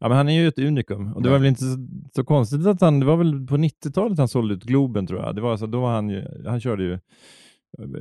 [0.00, 1.76] Ja, men han är ju ett unikum och det var väl inte så,
[2.14, 5.34] så konstigt att han, det var väl på 90-talet han sålde ut Globen tror jag.
[5.34, 6.98] Det var alltså, då var han ju, han körde ju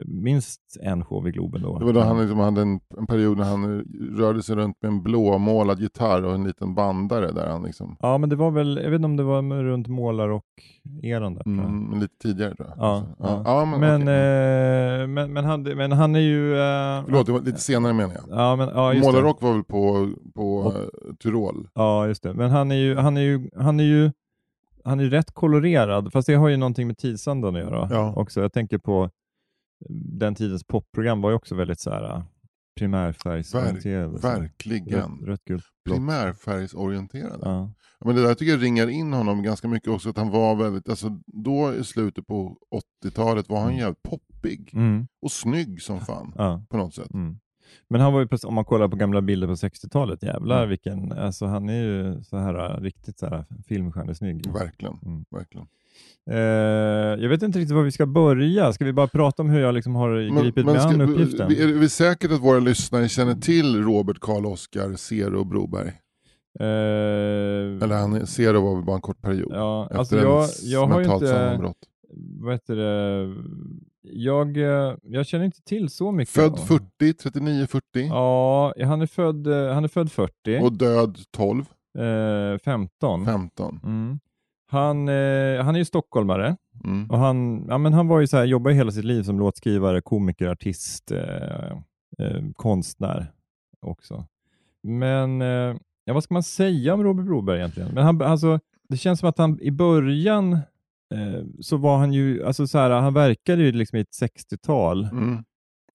[0.05, 1.79] minst en show i Globen då.
[1.79, 3.79] Det var då han liksom hade en, en period när han
[4.17, 8.17] rörde sig runt med en blåmålad gitarr och en liten bandare där han liksom, Ja,
[8.17, 10.43] men det var väl, jag vet inte om det var runt målar och
[11.01, 11.43] eran där.
[11.47, 12.77] mm, men lite tidigare tror jag.
[12.77, 13.41] Ja, Alltså, ja.
[13.45, 15.01] ja, men, Men, okej.
[15.01, 16.53] eh, men, men, han, men han är ju...
[16.53, 18.39] Eh, Förlåt, det var lite senare menar jag.
[18.39, 19.05] Ja, men, ja, just.
[19.05, 20.81] Målarrock var väl på, på Och- eh,
[21.23, 21.67] Tyrol?
[21.73, 22.33] Ja, just det.
[22.33, 24.11] Men han är ju, han är ju, han är ju,
[24.83, 28.13] han är rätt kolorerad, fast det har ju någonting med tidsandan att göra Ja.
[28.15, 28.41] också.
[28.41, 29.09] Jag tänker på
[29.89, 32.23] den tidens popprogram var ju också väldigt så här äh,
[32.79, 34.19] primärfärgsorienterade.
[34.19, 34.39] så här.
[34.39, 35.01] Verkligen.
[35.19, 35.95] Rött, rött, gult, blått.
[35.97, 37.39] Primärfärgsorienterade.
[37.41, 37.71] Ja.
[38.05, 40.89] Men det där tycker jag ringar in honom ganska mycket också, att han var väldigt,
[40.89, 42.57] alltså då i slutet på
[43.05, 43.79] 80-talet var han Mm.
[43.79, 46.65] jävligt poppig Mm, och snygg som fan ja.
[46.69, 47.13] på något sätt.
[47.13, 47.39] Mm.
[47.89, 50.69] Men han var ju, om man kollar på gamla bilder på 60-talet, jävlar Mm.
[50.69, 54.51] vilken, alltså han är ju så här äh, riktigt så här filmstjärnesnygg.
[54.53, 54.97] Verkligen.
[55.05, 55.25] Mm.
[55.31, 55.67] verkligen.
[56.31, 56.37] Eh,
[57.23, 58.73] jag vet inte riktigt var vi ska börja.
[58.73, 61.51] Ska vi bara prata om hur jag liksom har gripit mig ska- an uppgiften?
[61.51, 65.91] Är vi säkert att våra lyssnare känner till Robert Karl Oskar Zero Broberg?
[66.59, 66.65] Eh,
[67.83, 69.51] Eller han, Zero var väl bara en kort period?
[69.55, 70.49] ja, Efter alltså jag,
[70.81, 71.77] jag har ju inte, sammanbrott.
[72.41, 73.33] vad heter det,
[74.01, 76.33] jag, eh, jag känner inte till så mycket.
[76.33, 81.17] Född om- 40, 39-40 Ja, han är född, eh, han är född 40, och död
[81.31, 81.65] 12,
[81.97, 83.25] eh, 15.
[83.25, 83.79] 15.
[83.83, 84.19] Mm.
[84.73, 86.55] Han, eh, han är ju stockholmare
[86.85, 87.09] Mm.
[87.11, 90.01] och han, ja, men han var ju så här, jobbade hela sitt liv som låtskrivare,
[90.01, 91.71] komiker, artist, eh,
[92.19, 93.31] eh, konstnär
[93.81, 94.25] också.
[94.83, 97.89] Men eh, ja, vad ska man säga om Robert Broberg egentligen?
[97.93, 98.59] Men han, alltså,
[98.89, 100.53] det känns som att han i början
[101.13, 105.03] eh, så var han ju, alltså så här, han verkade ju liksom i ett 60-tal
[105.11, 105.43] Mm.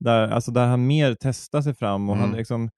[0.01, 2.39] där, alltså där han mer testar sig fram och han, Mm.
[2.39, 2.71] liksom,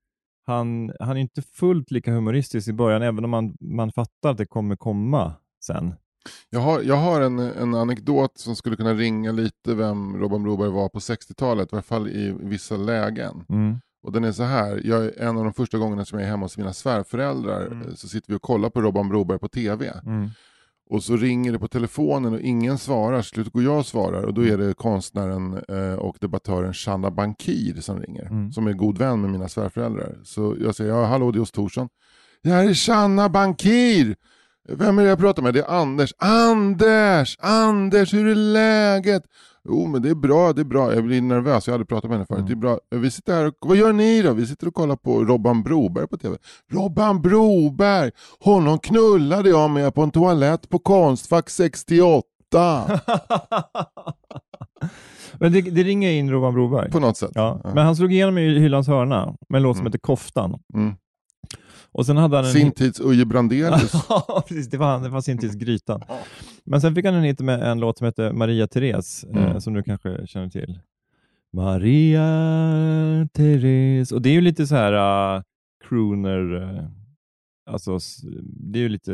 [0.47, 4.39] han, han är inte fullt lika humoristisk i början, även om man, man fattar att
[4.39, 5.95] det kommer komma sen.
[6.51, 10.71] Jag har, jag har en, en anekdot som skulle kunna ringa lite vem Robban Broberg
[10.71, 13.45] var på 60-talet, i alla fall i vissa lägen.
[13.49, 13.81] Mm.
[14.03, 16.31] Och den är så här, jag är en av de första gångerna som jag är
[16.31, 17.89] hemma hos mina svärföräldrar Mm.
[17.89, 19.93] eh, så sitter vi och kollar på Robban Broberg på TV.
[20.07, 20.29] Mm.
[20.91, 24.35] Och så ringer det på telefonen och ingen svarar, slut går jag och svarar och
[24.35, 28.27] då är det konstnären eh, och debattören Shanna Bankir som ringer.
[28.27, 28.53] Mm.
[28.53, 30.19] Som är god vän med mina svärföräldrar.
[30.25, 31.89] Så jag säger, ja hallå det är Oss Thorsson.
[32.43, 34.17] Jag är Shanna Bankir!
[34.69, 35.55] Vem är det jag pratar med?
[35.55, 36.15] Det är Anders.
[36.19, 37.37] Anders!
[37.41, 39.23] Anders, hur är läget?
[39.69, 40.95] Jo men det är bra, det är bra.
[40.95, 42.47] Jag blir nervös, jag hade pratat med henne förut.
[42.47, 42.79] Det är bra.
[42.91, 44.33] Vi sitter här och, vad gör ni då?
[44.33, 46.37] Vi sitter och kollar på Robban Broberg på TV.
[46.73, 48.11] Robban Broberg!
[48.41, 52.23] Honom knullade jag med på en toalett på Konstfack 68.
[55.39, 56.91] Men det, det ringer in Robban Broberg.
[56.91, 57.31] På något sätt.
[57.35, 57.61] Ja.
[57.65, 59.91] Men han slog igenom i Hyllans hörna med en låt som Mm.
[59.91, 60.59] heter Koftan.
[60.75, 60.95] Mm.
[61.93, 63.93] Och sen hade han en Sin tids Uje Brandelius.
[64.09, 64.69] Ja, precis.
[64.69, 66.03] Det var, han, det var sin tids Grytan.
[66.65, 69.61] Men sen fick han en hit med en låt som heter Maria Therese, eh, Mm.
[69.61, 70.79] som du kanske känner till.
[71.53, 74.13] Maria Therese.
[74.13, 74.93] Och det är ju lite så här
[75.37, 75.43] uh,
[75.89, 76.81] crooner, uh,
[77.67, 77.99] Alltså,
[78.43, 79.13] det är ju lite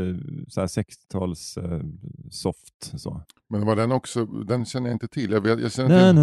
[0.57, 1.83] 60-tals uh,
[2.31, 2.93] soft.
[2.97, 3.23] Så.
[3.49, 5.31] Men var den också, den känner jag inte till.
[5.31, 6.19] Jag, jag känner till...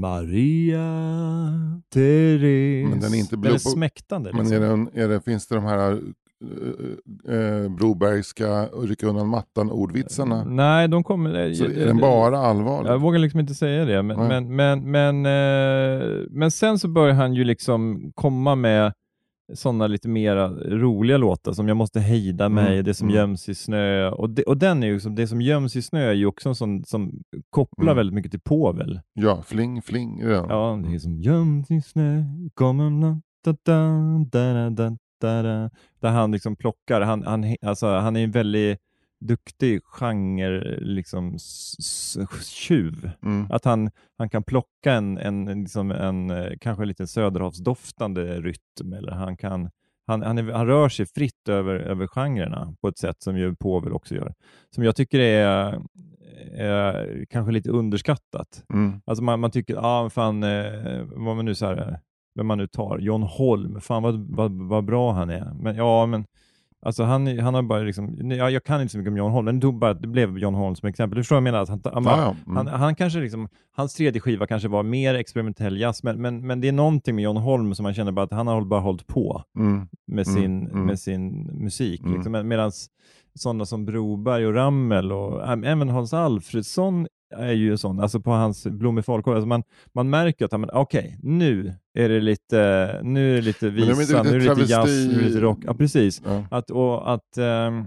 [0.00, 0.88] Maria
[1.92, 2.90] Therese.
[2.90, 3.48] Men den är inte blå.
[3.48, 4.30] Den är smäktande.
[4.30, 4.48] Liksom.
[4.48, 6.00] Men är den, är det, finns det de här
[6.44, 10.44] eh, eh, Brobergska rycka undan mattan-ordvitsarna?
[10.44, 11.52] Nej, de kommer...
[11.54, 12.90] Så är den bara allvarlig?
[12.90, 14.28] Jag vågar liksom inte säga det, men, Nej.
[14.40, 18.92] men, men, men, eh, men sen så börjar han ju liksom komma med
[19.54, 23.16] sådana lite mera roliga låtar som Jag måste hejda mig, Mm, Det som mm.
[23.16, 24.10] göms i snö.
[24.10, 26.48] Och, det, och den är ju som, Det som göms i snö är ju också
[26.48, 27.12] en sån som
[27.50, 27.96] kopplar Mm.
[27.96, 29.00] väldigt mycket till Povel.
[29.14, 30.18] Ja, fling fling.
[30.20, 30.30] den?
[30.48, 32.22] Ja, det är som göms i snö,
[32.54, 33.90] kommer na, da, da,
[34.32, 35.70] da, da, da.
[36.00, 38.78] Där han liksom plockar, han, han, alltså, han är en väldigt
[39.20, 41.38] duktig genre, liksom
[42.42, 43.10] tjuv.
[43.22, 43.46] Mm.
[43.50, 49.12] Att han, han kan plocka en, en, liksom en eh, kanske lite söderhavsdoftande rytm, eller
[49.12, 49.70] han kan
[50.08, 53.56] han, han, är, han rör sig fritt över, över genrerna på ett sätt som ju
[53.56, 54.34] Povel också gör.
[54.74, 55.80] Som jag tycker är,
[56.52, 58.64] är kanske lite underskattat.
[58.72, 59.00] Mm.
[59.04, 61.96] Alltså man, man tycker, ja ah, fan, eh, vad man nu så här, eh,
[62.38, 65.52] vem man nu tar, John Holm, fan vad, vad, vad bra han är.
[65.60, 66.24] Men ja, men
[66.82, 69.44] alltså han, han har bara liksom, ja, jag kan inte så mycket om John Holm,
[69.44, 71.16] men det, bara, det blev John Holm som exempel.
[71.16, 71.62] Du förstår vad jag menar?
[71.62, 72.36] Att han, han, Ja, ja.
[72.52, 72.56] Mm.
[72.56, 76.60] han, han kanske liksom, hans tredje skiva kanske var mer experimentell jazz, men, men, men
[76.60, 79.06] det är någonting med John Holm som man känner bara att han har bara hållit
[79.06, 79.88] på Mm.
[80.06, 80.86] med Mm, sin, mm.
[80.86, 82.00] med sin musik.
[82.00, 82.14] Mm.
[82.14, 82.48] Liksom.
[82.48, 82.72] Medan
[83.34, 88.30] sådana som Broberg och Rammel och äm, även Hans Alfredsson är ju sån, alltså på
[88.30, 89.32] hans Blom i folkår.
[89.34, 89.62] Alltså man,
[89.94, 94.30] man märker att han, okej, nu är det lite, nu är det lite visa, nu
[94.30, 95.58] är det lite jazz, nu är det lite rock.
[95.66, 96.22] Ja, precis.
[96.24, 96.44] Ja.
[96.50, 97.84] Att, och att, ehm,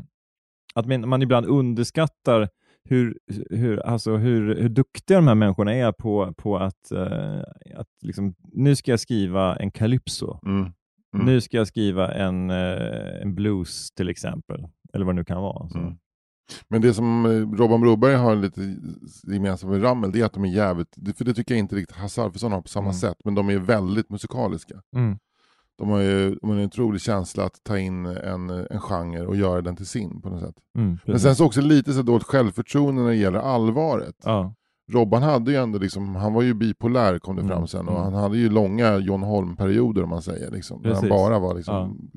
[0.75, 2.49] att man, ibland underskattar
[2.83, 3.17] hur,
[3.49, 7.39] hur, alltså hur, hur duktiga de här människorna är på, på att, eh,
[7.75, 10.39] att liksom, nu ska jag skriva en calypso.
[10.45, 10.71] Mm.
[11.15, 11.25] Mm.
[11.25, 15.41] Nu ska jag skriva en, eh, en blues till exempel, eller vad det nu kan
[15.41, 15.69] vara.
[15.75, 15.97] Mm.
[16.67, 18.75] Men det som eh, Robban Broberg har lite
[19.33, 21.97] gemensamt med Rammel, det är att de är jävligt, för det tycker jag inte riktigt
[21.97, 22.93] Hasse Alfredson har på samma Mm.
[22.93, 24.75] sätt, men de är väldigt musikaliska.
[24.95, 25.17] Mm.
[25.77, 29.35] De har ju de har en otrolig känsla att ta in en, en genre och
[29.35, 30.55] göra den till sin på något sätt.
[30.77, 34.15] Mm, Men sen så också lite så dåligt självförtroende när det gäller allvaret.
[34.23, 34.53] ja.
[34.91, 37.99] Robban hade ju ändå liksom, han var ju bipolär kom det fram Mm, sen och
[37.99, 38.03] mm.
[38.03, 40.51] han hade ju långa John Holm-perioder om man säger.
[40.51, 42.09] Liksom, när han bara var liksom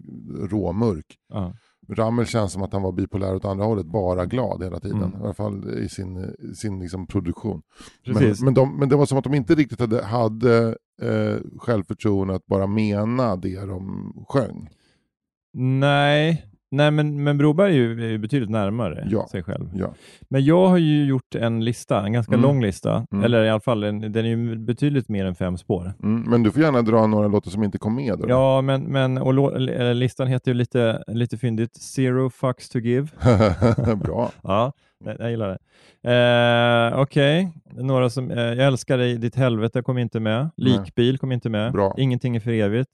[0.51, 1.07] råmörk.
[1.33, 1.55] Ja.
[1.88, 5.03] Rammel känns som att han var bipolär åt andra hållet, bara glad hela tiden.
[5.03, 5.20] Mm.
[5.20, 7.62] I alla fall i sin, sin liksom produktion.
[8.07, 12.35] Men, men, de, men det var som att de inte riktigt hade, hade eh, självförtroende
[12.35, 14.68] att bara mena det de sjöng.
[15.57, 19.28] Nej, Nej men, men Broberg är ju, är ju betydligt närmare Ja.
[19.30, 19.70] sig själv.
[19.74, 19.94] Ja.
[20.28, 22.42] Men jag har ju gjort en lista, en ganska Mm.
[22.42, 23.24] lång lista, Mm.
[23.24, 25.92] eller i alla fall en, den är ju betydligt mer än fem spår.
[26.02, 28.18] Mm, men du får gärna dra några låtar som inte kom med.
[28.18, 28.24] Då.
[28.28, 29.60] Ja, men, men och
[29.94, 33.08] listan heter ju lite, lite fyndigt Zero fucks to give.
[34.04, 34.30] Bra.
[34.42, 34.72] Ja,
[35.18, 35.58] jag, gillar det.
[36.92, 40.50] Eh, Okej, några som, eh, jag älskar dig, ditt helvete kom inte med.
[40.56, 41.72] Likbil kom inte med.
[41.72, 41.94] Bra.
[41.98, 42.90] Ingenting är för evigt.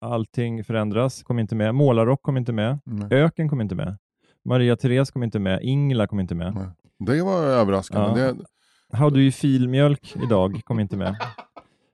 [0.00, 1.74] Allting förändras kom inte med.
[1.74, 2.78] Målarrock kom inte med.
[2.84, 3.08] Nej.
[3.10, 3.96] Öken kom inte med.
[4.44, 5.60] Maria Therese kom inte med.
[5.62, 6.54] Ingela kom inte med.
[6.54, 6.68] Nej.
[6.98, 8.20] Det var överraskande.
[8.20, 8.32] Ja.
[8.32, 11.16] Det, How do you feel mjölk idag kom inte med.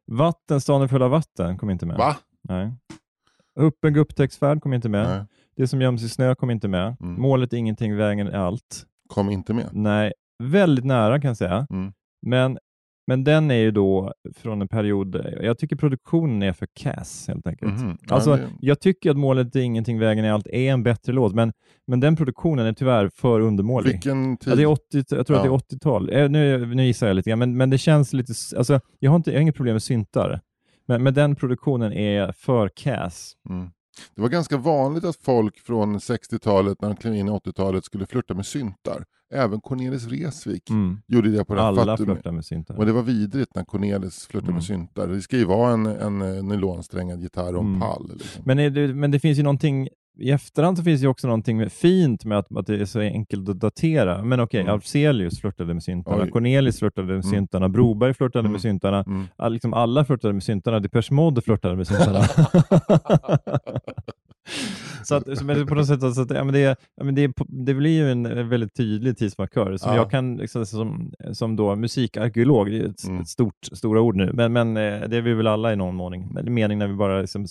[0.06, 1.96] Vatten, stan är full av vatten kom inte med.
[1.96, 2.16] va?
[2.48, 2.72] Nej.
[3.60, 5.08] Upp en gupptäcktsfärd kom inte med.
[5.08, 5.24] Nej,
[5.56, 6.96] Det som göms i snö kom inte med.
[7.00, 7.22] Mm.
[7.22, 8.86] Målet är ingenting, vägen är allt.
[9.08, 9.68] kom inte med.
[9.72, 10.12] Nej,
[10.42, 11.66] väldigt nära kan jag säga.
[11.70, 11.92] Mm.
[12.22, 12.58] Men,
[13.06, 17.46] men den är ju då från en period, jag tycker produktionen är för kass helt
[17.46, 17.72] enkelt.
[18.08, 21.12] Ja, Alltså, det- Jag tycker att målet är ingenting, vägen är allt är en bättre
[21.12, 21.52] låt, men,
[21.86, 23.90] men den produktionen är tyvärr för undermålig.
[23.92, 24.52] Vilken tid?
[24.52, 25.54] Ja, det är 80, jag tror att det Ja.
[25.54, 26.10] är 80-tal.
[26.12, 28.32] Eh, nu, nu gissar jag lite grann, men, men det känns lite...
[28.56, 30.40] Alltså, jag, har inte, jag har inget problem med syntar,
[30.88, 33.32] men, men den produktionen är för kass.
[33.48, 33.70] Mm.
[34.16, 38.06] Det var ganska vanligt att folk från 60-talet, när de klev in i 80-talet, skulle
[38.06, 39.04] flirta med syntar.
[39.32, 40.98] Även Cornelis Vreeswijk Mm.
[41.06, 42.74] gjorde det på den Alla flörtar med syntar.
[42.76, 44.54] Men det var vidrigt när Cornelis flörtade Mm.
[44.54, 45.08] med syntar.
[45.08, 47.80] Det ska ju vara en, en, eh, nylonsträngad gitarr och en Mm.
[47.80, 48.10] pall.
[48.14, 48.42] Liksom.
[48.46, 51.70] Men, det, men det finns ju någonting, i efterhand så finns det ju också någonting
[51.70, 54.24] fint med att, att det är så enkelt att datera.
[54.24, 54.74] Men okej, Mm.
[54.74, 56.30] Afzelius flörtade med syntarna, Oj.
[56.30, 57.22] Cornelis flörtade med Mm.
[57.22, 58.52] syntarna, Broberg flörtade Mm.
[58.52, 59.04] med syntarna.
[59.06, 59.24] Mm.
[59.36, 62.20] All, liksom alla flörtade med syntarna, Depeche Mode flörtade med syntarna.
[65.04, 66.60] så att, så, men på något sätt, så att, ja, men det,
[66.96, 69.96] ja, men det, det blir ju en väldigt tydlig tidsmarkör som Ja.
[69.96, 73.20] jag kan, liksom, som, som då musikarkeolog, det är ett, Mm.
[73.20, 75.94] ett stort, stora ord nu, men, men eh, det är vi väl alla i någon
[75.94, 76.28] mån.
[76.32, 77.46] Men mening när vi bara liksom,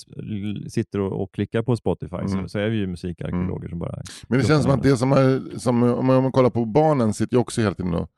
[0.69, 2.49] sitter och, och klickar på Spotify så, Mm.
[2.49, 4.01] så är vi ju musikarkeologer som bara...
[4.27, 7.36] Men det känns som att det som, är, som om man, kollar på barnen sitter
[7.36, 8.10] ju också hela tiden och,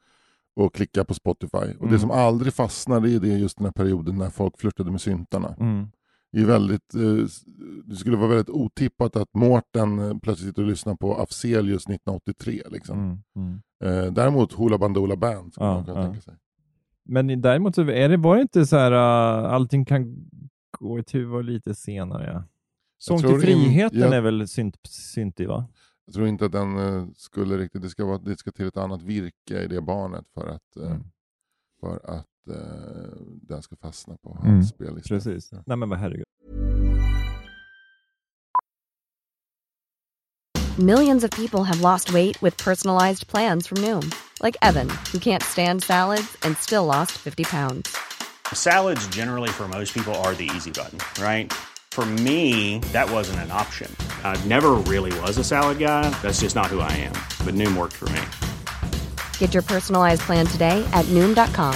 [0.56, 1.58] och klickar på Spotify.
[1.58, 1.92] Och Mm.
[1.94, 5.02] det som aldrig fastnar det är det just den här perioden när folk flörtade med
[5.02, 5.56] syntarna.
[5.60, 5.88] Mm.
[6.34, 7.28] Det, är väldigt, eh,
[7.86, 12.62] det skulle vara väldigt otippat att Mårten eh, plötsligt sitter och lyssnar på Afzelius 1983.
[12.72, 13.00] Liksom.
[13.00, 13.18] Mm.
[13.36, 14.06] Mm.
[14.08, 16.06] Eh, däremot Hoola Bandoola Band skulle Ja, man kunna ja.
[16.06, 16.34] tänka sig.
[17.06, 20.30] Men däremot så är det, var det inte så här, allting kan
[20.80, 22.32] gå i tur lite senare.
[22.34, 22.44] Ja.
[22.98, 25.68] Sång till tror in- friheten jag- är väl synt, syntig va?
[26.06, 29.02] Jag tror inte att den skulle riktigt, det ska, vara, det ska till ett annat
[29.04, 31.04] virke i det barnet för att, Mm.
[31.80, 32.56] för att eh,
[33.42, 35.08] den ska fastna på Mm, spellista.
[35.16, 35.52] Precis.
[35.66, 36.24] Nej men vad herregud.
[40.80, 45.44] Millions of people have lost weight with personalized plans from Noom, like Evan, who can't
[45.44, 47.96] stand salads and still lost 50 pounds.
[48.54, 51.54] Salads, generally, for most people, are the easy button, right?
[51.92, 53.96] For me, that wasn't an option.
[54.24, 56.10] I never really was a salad guy.
[56.24, 57.14] That's just not who I am.
[57.46, 58.22] But Noom worked for me.
[59.38, 61.76] Get your personalized plan today at Noom.com.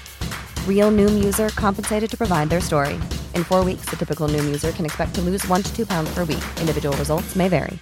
[0.67, 2.95] Real Noom user compensated to provide their story.
[3.35, 6.11] In four weeks, the typical Noom user can expect to lose one to two pounds
[6.13, 6.43] per week.
[6.59, 7.77] Individual results may vary.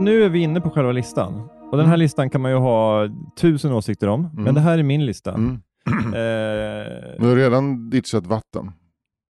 [0.00, 1.48] Nu är vi inne på själva listan.
[1.70, 3.08] Och den här listan kan man ju ha
[3.40, 5.34] tusen åsikter om, men det här är min lista.
[5.34, 5.52] Mm.
[5.86, 8.72] Eh, Du har redan ditchat vatten.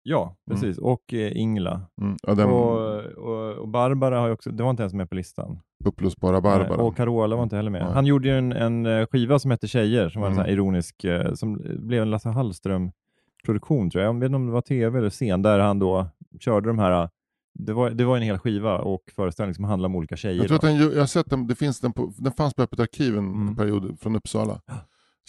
[0.10, 0.78] Ja, precis.
[0.78, 1.82] Och eh, Ingla.
[2.02, 2.18] Mm.
[2.24, 5.16] Ja, den Och, och, och Barbara har ju också, det var inte ens med på
[5.16, 5.60] listan.
[5.86, 6.68] uppblåsbara Barbara.
[6.78, 7.82] Nej, Och Carola var inte heller med.
[7.84, 7.94] Nej.
[7.94, 10.44] Han gjorde ju en, en eh, skiva som hette Tjejer, som var en Mm.
[10.44, 14.16] sån här ironisk, eh, som blev en Lasse Hallström-produktion tror jag.
[14.16, 16.08] Jag vet inte om det var tv eller scen, där han då
[16.40, 17.10] körde de här, eh,
[17.54, 20.38] det var, det var en hel skiva och föreställning som handlade om olika tjejer.
[20.38, 22.62] jag tror att den, jag har sett den, det finns den, på, den fanns på
[22.62, 23.56] Öppet arkiv en Mm.
[23.56, 24.60] period från Uppsala.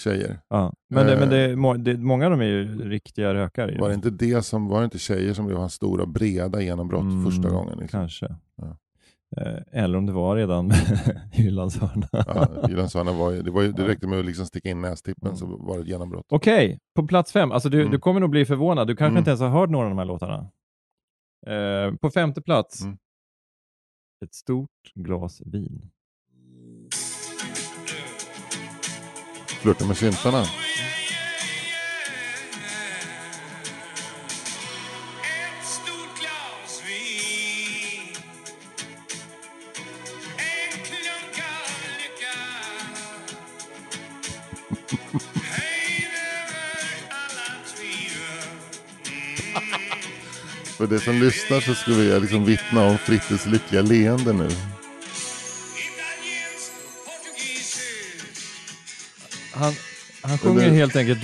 [0.01, 0.41] Tjejer.
[0.49, 0.73] ja.
[0.91, 1.21] Men, det, Eh.
[1.21, 3.73] men det, må- det, många av dem är ju riktiga rökare.
[3.73, 3.79] ju.
[3.79, 7.03] Var det inte det som, var det inte tjejer som blev hans stora breda genombrott
[7.03, 7.79] Mm, första gången?
[7.79, 8.01] Liksom?
[8.01, 8.37] Kanske.
[8.57, 8.77] Ja.
[9.37, 10.71] Eh, Eller om det var redan
[11.33, 12.09] Hylands hörna.
[12.13, 14.81] Ja, Jyllands hörna var ju, det, var ju, det räckte med att liksom sticka in
[14.81, 15.37] nästippen Mm.
[15.37, 16.27] så var det ett genombrott.
[16.29, 17.53] Okej, på plats fem.
[17.53, 17.91] Alltså du, Mm.
[17.93, 18.87] du kommer nog bli förvånad.
[18.87, 19.19] Du kanske Mm.
[19.19, 20.51] inte ens har hört några av de här låtarna.
[21.47, 22.83] Eh, på femte plats.
[22.83, 22.97] Mm.
[24.25, 25.91] Ett stort glas vin.
[29.63, 30.45] Flörta med syntarna.
[50.77, 54.49] För det som lyssnar så skulle jag liksom vittna om Frittes lyckliga leende nu.
[59.61, 59.73] Han,
[60.23, 61.19] han sjunger helt enkelt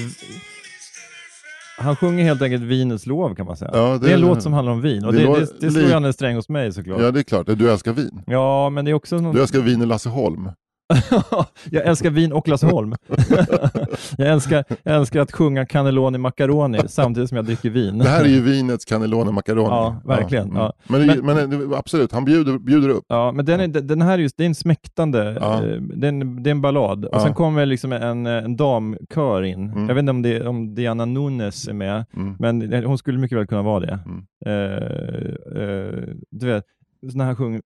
[1.79, 3.71] han sjunger helt enkelt vinets lov kan man säga.
[3.75, 5.71] Ja, det- det, är en låt som handlar om vin och det det, det, det,
[5.71, 7.01] slår an en sträng hos mig såklart.
[7.01, 8.23] Ja det är klart, du älskar vin.
[8.27, 9.35] Ja, men det är också någon...
[9.35, 10.49] Du älskar vin i Lasse Holm.
[11.71, 12.95] jag älskar vin och Lasse Holm.
[14.19, 17.99] jag, älskar, jag älskar att sjunga cannelloni macaroni samtidigt som jag dricker vin.
[17.99, 19.69] Det här är ju vinets cannelloni macaroni.
[19.69, 20.57] Ja, verkligen, mm.
[20.57, 20.73] ja.
[20.89, 23.05] Men, det- Men- men, det- absolut, han bjuder, bjuder upp.
[23.09, 25.55] Ja, men den, är, den här är just, det är en smäktande, Ja.
[25.55, 27.05] eh, det, är en, det är en ballad.
[27.05, 27.21] Och Ja.
[27.21, 29.71] sen kommer liksom en, en damkör in.
[29.71, 29.89] Mm.
[29.89, 32.37] Jag vet inte om, det, om Diana Nunes är med, Mm.
[32.39, 33.99] men hon skulle mycket väl kunna vara det.
[34.07, 34.27] Mm.
[34.47, 36.65] Eh, eh, du vet,
[37.03, 37.61] när han sjunger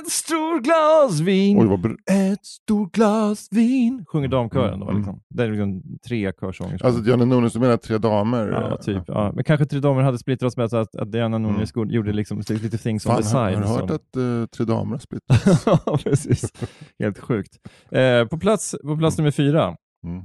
[0.00, 1.96] ett stort glas vin, Oj, vad br-
[2.32, 4.80] ett stort glas vin, sjunger damkören.
[4.80, 4.96] Då, Mm.
[4.96, 5.20] liksom.
[5.28, 6.84] Det är liksom tre körsånger.
[6.86, 8.48] Alltså Diana Nunez, du menar tre damer?
[8.48, 9.02] Ja, typ.
[9.06, 9.32] Ja.
[9.34, 11.90] Men kanske Tre Damer hade splittrat med så att, att Diana Nunez Mm.
[11.90, 13.58] gjorde liksom lite things on Fan, the har, side.
[13.58, 15.66] har du hört som- att uh, Tre Damer har splittrats?
[15.86, 16.52] Ja, precis.
[16.98, 17.56] Helt sjukt.
[17.90, 19.76] Eh, på, plats, på plats nummer fyra.
[20.06, 20.24] Mm.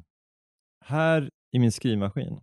[0.85, 2.39] Här i min skrivmaskin.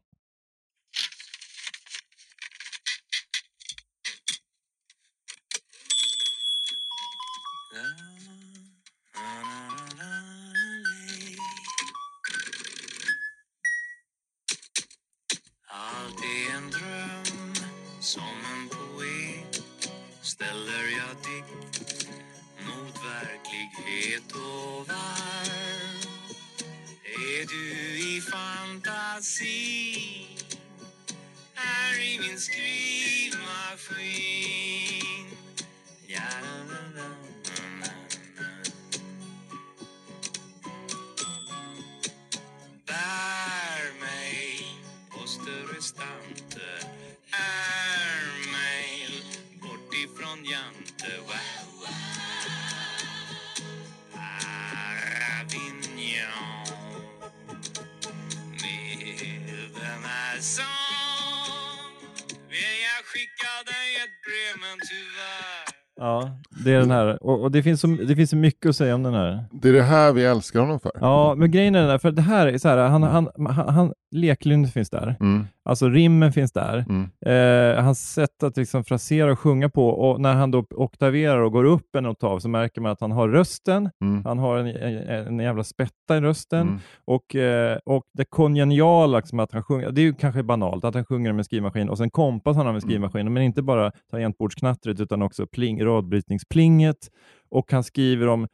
[66.68, 67.22] Det är den här.
[67.22, 69.44] Och, och det, finns så, det finns så mycket att säga om den här.
[69.52, 70.92] Det är det här vi älskar honom för.
[71.00, 73.68] Ja, men grejen är den där, för det här är så här, han, han, han,
[73.68, 75.16] han leklynnet finns där.
[75.20, 76.84] Mm, Alltså rimmen finns där.
[76.88, 81.40] mm, Eh, hans sätt att liksom frasera och sjunga på och när han då oktaverar
[81.40, 84.58] och går upp en oktav så märker man att han har rösten, mm, han har
[84.58, 86.60] en, en, en jävla spätta i rösten.
[86.60, 86.78] Mm.
[87.04, 90.94] och, eh, och det kongeniala, liksom att han sjunger, det är ju kanske banalt att
[90.94, 95.00] han sjunger med skrivmaskin och sen kompas han av en skrivmaskin, men inte bara tangentbordsknattret
[95.00, 97.10] utan också pling, radbrytningsplinget.
[97.50, 98.48] Och han skriver om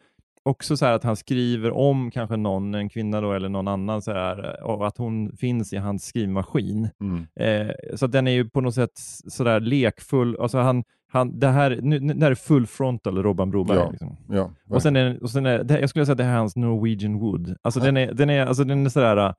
[0.45, 4.03] också så här att han skriver om kanske någon, en kvinna då, eller någon annan,
[4.03, 6.89] så här, och att hon finns i hans skrivmaskin.
[7.01, 7.27] Mm.
[7.37, 8.91] Eh, så den är ju på något sätt
[9.29, 10.37] sådär lekfull.
[10.41, 13.79] Alltså han, han, det, här, nu, nu- det här är full frontal Robban Broberg.
[13.79, 13.91] Ja.
[13.91, 14.17] Liksom.
[14.29, 16.39] Ja, Och sen är, och sen är det, jag skulle säga att det här är
[16.39, 17.57] hans Norwegian Wood.
[17.63, 19.33] Alltså den är, den är, alltså den är sådär, eh,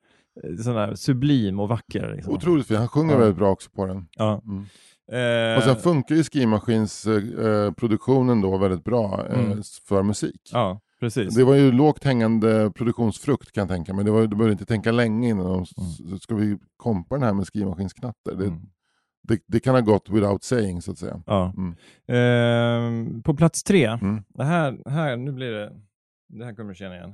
[0.63, 2.13] sådär sublim och vacker.
[2.15, 2.33] Liksom.
[2.33, 2.77] Otroligt fin.
[2.77, 3.19] Han sjunger Ja.
[3.19, 4.07] väldigt bra också på den.
[4.17, 4.41] Ja.
[4.45, 4.65] Mm.
[5.11, 9.61] Eh, Och sen funkar ju skrivmaskinsproduktionen eh, då väldigt bra eh, Mm.
[9.87, 10.41] för musik.
[10.53, 11.35] ja, precis.
[11.35, 14.05] Det var ju lågt hängande produktionsfrukt kan jag tänka mig.
[14.05, 17.33] Det var, du behövde inte tänka länge innan de, s- ska vi kompa den här
[17.33, 18.35] med skrivmaskinsknatter.
[18.35, 18.59] Det, Mm.
[19.27, 21.21] det, det kan ha gått without saying så att säga.
[21.25, 21.53] Ja.
[21.57, 21.75] Mm.
[23.17, 24.23] Eh, på plats tre, Mm.
[24.29, 25.71] det här, här, nu blir det,
[26.29, 27.13] det här kommer du känna igen.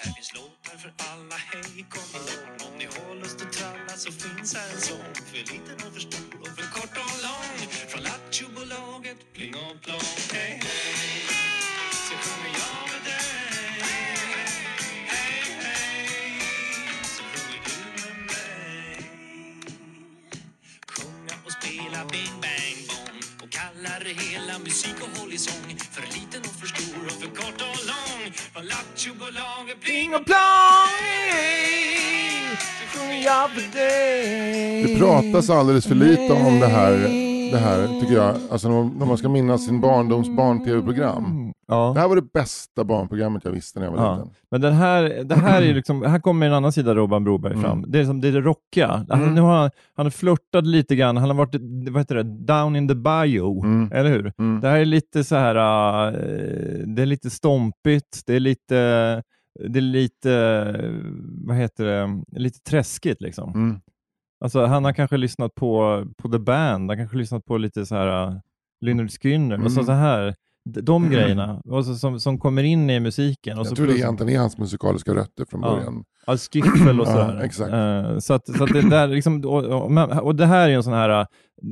[0.00, 4.12] Här finns låtar för alla, hej kom ihåg Om ni har lust att tralla så
[4.12, 6.35] finns här en sång För liten och för stor
[8.36, 8.54] från
[9.34, 10.00] pling och plong
[10.32, 11.22] Hej hej,
[11.90, 13.80] så sjunger jag med dig.
[15.12, 16.40] Hej hej,
[17.02, 19.10] så sjunger du med mig.
[20.88, 23.18] Sjunga och spela bing bang bong.
[23.42, 23.48] Och
[24.22, 25.76] hela musik och håll i sång.
[25.92, 28.32] För liten och för stor och för kort och lång.
[28.52, 30.96] Från Lattjobolaget, pling och plong
[32.78, 34.82] Så sjunger jag för dig.
[34.82, 38.34] Det pratas alldeles för lite om det här, det här tycker jag.
[38.50, 41.24] Alltså när man, ska minnas sin barndoms barn-tv-program.
[41.24, 41.52] Mm.
[41.68, 41.92] Ja.
[41.94, 44.14] Det här var det bästa barnprogrammet jag visste när jag var Ja.
[44.16, 44.30] liten.
[44.50, 47.52] Men den här, det här är liksom, här kommer en annan sida av Robban Broberg
[47.52, 47.64] Mm.
[47.64, 47.84] fram.
[47.88, 49.04] Det är, som, det är det rockiga.
[49.08, 49.34] Han, Mm.
[49.34, 51.54] nu har han, han har flörtat lite grann, han har varit
[51.90, 53.92] vad heter det, down in the bio, Mm.
[53.92, 54.32] eller hur?
[54.38, 54.60] Mm.
[54.60, 55.54] Det här är lite så här,
[56.06, 56.12] äh,
[56.86, 58.74] det är lite stompigt, det är lite,
[59.68, 60.30] det är lite,
[61.46, 63.80] vad heter det, lite träskigt liksom.
[64.40, 64.44] Mm.
[64.44, 67.94] Alltså, han har kanske lyssnat på, på The Band, han kanske lyssnat på lite så
[67.94, 68.34] här uh,
[68.80, 69.86] Lynyrd Skynyrd, och så, Mm.
[69.86, 70.34] så här,
[70.68, 73.58] de, de grejerna, och så, som, som kommer in i musiken.
[73.58, 75.70] Och så Jag tror det egentligen är hans musikaliska rötter från Ja.
[75.76, 76.04] början.
[76.26, 77.40] Ja, skiffel och Ja, sådär.
[77.44, 77.72] exakt.
[77.72, 80.74] Eh, så att, så att det där liksom, och, och, och det här är ju
[80.74, 81.26] en sån här, uh,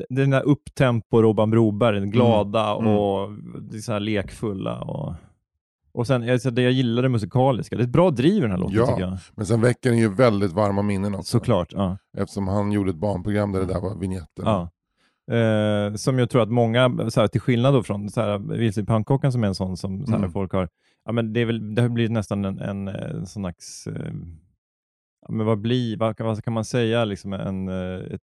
[0.08, 2.86] den där upptempo Robban Broberg, glada Mm.
[2.92, 3.30] och
[3.70, 4.80] det är så här lekfulla.
[4.82, 5.14] Och,
[5.94, 8.50] och sen alltså det jag gillar det musikaliska, det är ett bra driv i den
[8.50, 8.86] här låten Ja.
[8.86, 9.18] tycker jag.
[9.34, 11.24] Men sen väcker den ju väldigt varma minnen också.
[11.38, 11.72] Såklart.
[11.72, 11.98] Ja.
[12.18, 14.44] Eftersom han gjorde ett barnprogram där det där var vignetten.
[14.44, 14.70] Ja.
[15.34, 18.08] Eh, som jag tror att många, så här, till skillnad då från
[18.48, 20.32] Vilse i pannkaka som är en sån som så här, Mm.
[20.32, 20.68] folk har,
[21.04, 24.12] ja, men det, är väl, det har blivit nästan en, en, en sån slags, eh,
[25.28, 28.20] men vad, blir, vad, kan- vad kan man säga, liksom en, eh, ett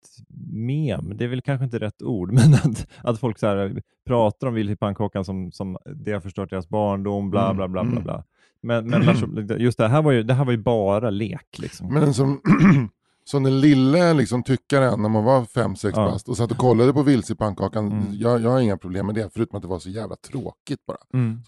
[0.51, 4.47] mem, det är väl kanske inte rätt ord, men att, att folk så här, pratar
[4.47, 7.91] om i pannkakan som, som det har förstört deras barndom, bla Mm, bla bla bla.
[7.91, 8.03] mm.
[8.03, 8.23] bla.
[8.61, 11.59] Men, men just det här var ju, det här var ju bara lek.
[11.59, 11.93] Liksom.
[11.93, 12.41] Men som,
[13.27, 16.05] Som den lille liksom, tyckaren när man var fem sex Ja.
[16.05, 17.91] bast och satt och kollade på Vilse i pannkakan.
[17.91, 18.03] Mm.
[18.11, 20.97] Jag, jag har inga problem med det, förutom att det var så jävla tråkigt bara.
[21.13, 21.39] Mm.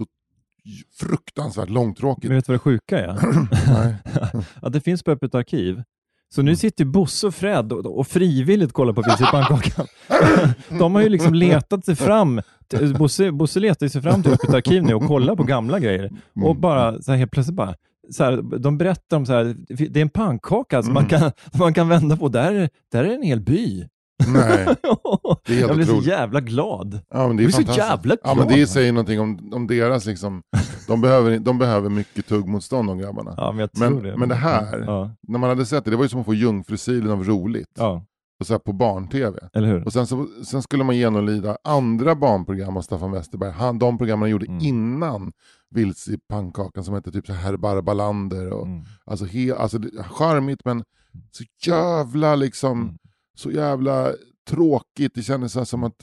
[0.99, 2.27] Fruktansvärt långtråkigt.
[2.27, 3.17] Men vet du vad det sjuka är?
[4.61, 5.83] Att det finns på Öppet arkiv.
[6.35, 9.85] Så nu sitter Bosse och Fred och, och frivilligt kollar på Vilse i pannkakan.
[10.79, 12.41] De har ju liksom letat sig fram.
[12.99, 16.11] Bosse, Bosse letar sig fram till Öppet arkiv nu och kollar på gamla grejer.
[16.43, 17.75] Och bara så här, helt plötsligt bara,
[18.11, 19.55] så här, de berättar om så här,
[19.89, 22.29] det är en pannkaka som man, kan, man kan vända på.
[22.29, 23.87] Där, är- där är en hel by.
[24.27, 24.65] Nej.
[25.45, 26.07] Det är helt jag blev så otroligt.
[26.07, 26.99] jävla glad.
[27.09, 28.59] Ja, men det är Jag blir så jävla Ja, men glad.
[28.59, 30.41] det säger någonting om, om deras liksom,
[30.87, 33.33] de behöver, de behöver mycket tuggmotstånd de grabbarna.
[33.37, 34.17] Ja, men jag tror Men, det.
[34.17, 36.33] men det här, Ja, när man hade sett det, det var ju som att få
[36.33, 37.71] jungfrusilen av roligt.
[37.77, 38.05] ja
[38.39, 39.39] Och så här på barn-tv.
[39.53, 39.85] eller hur?
[39.85, 43.51] Och sen, så, sen skulle man genomlida andra barnprogram av Staffan Westerberg.
[43.51, 44.59] Han, de programmen han gjorde Mm.
[44.65, 45.31] innan
[45.75, 48.53] Vilse i pannkakan som hette typ så här Barbalander.
[48.53, 48.83] Och, Mm.
[49.05, 50.83] Alltså, he, alltså charmigt men
[51.31, 52.95] så jävla liksom, Mm.
[53.37, 54.13] Så jävla
[54.49, 55.11] tråkigt.
[55.15, 55.95] Det kändes så som att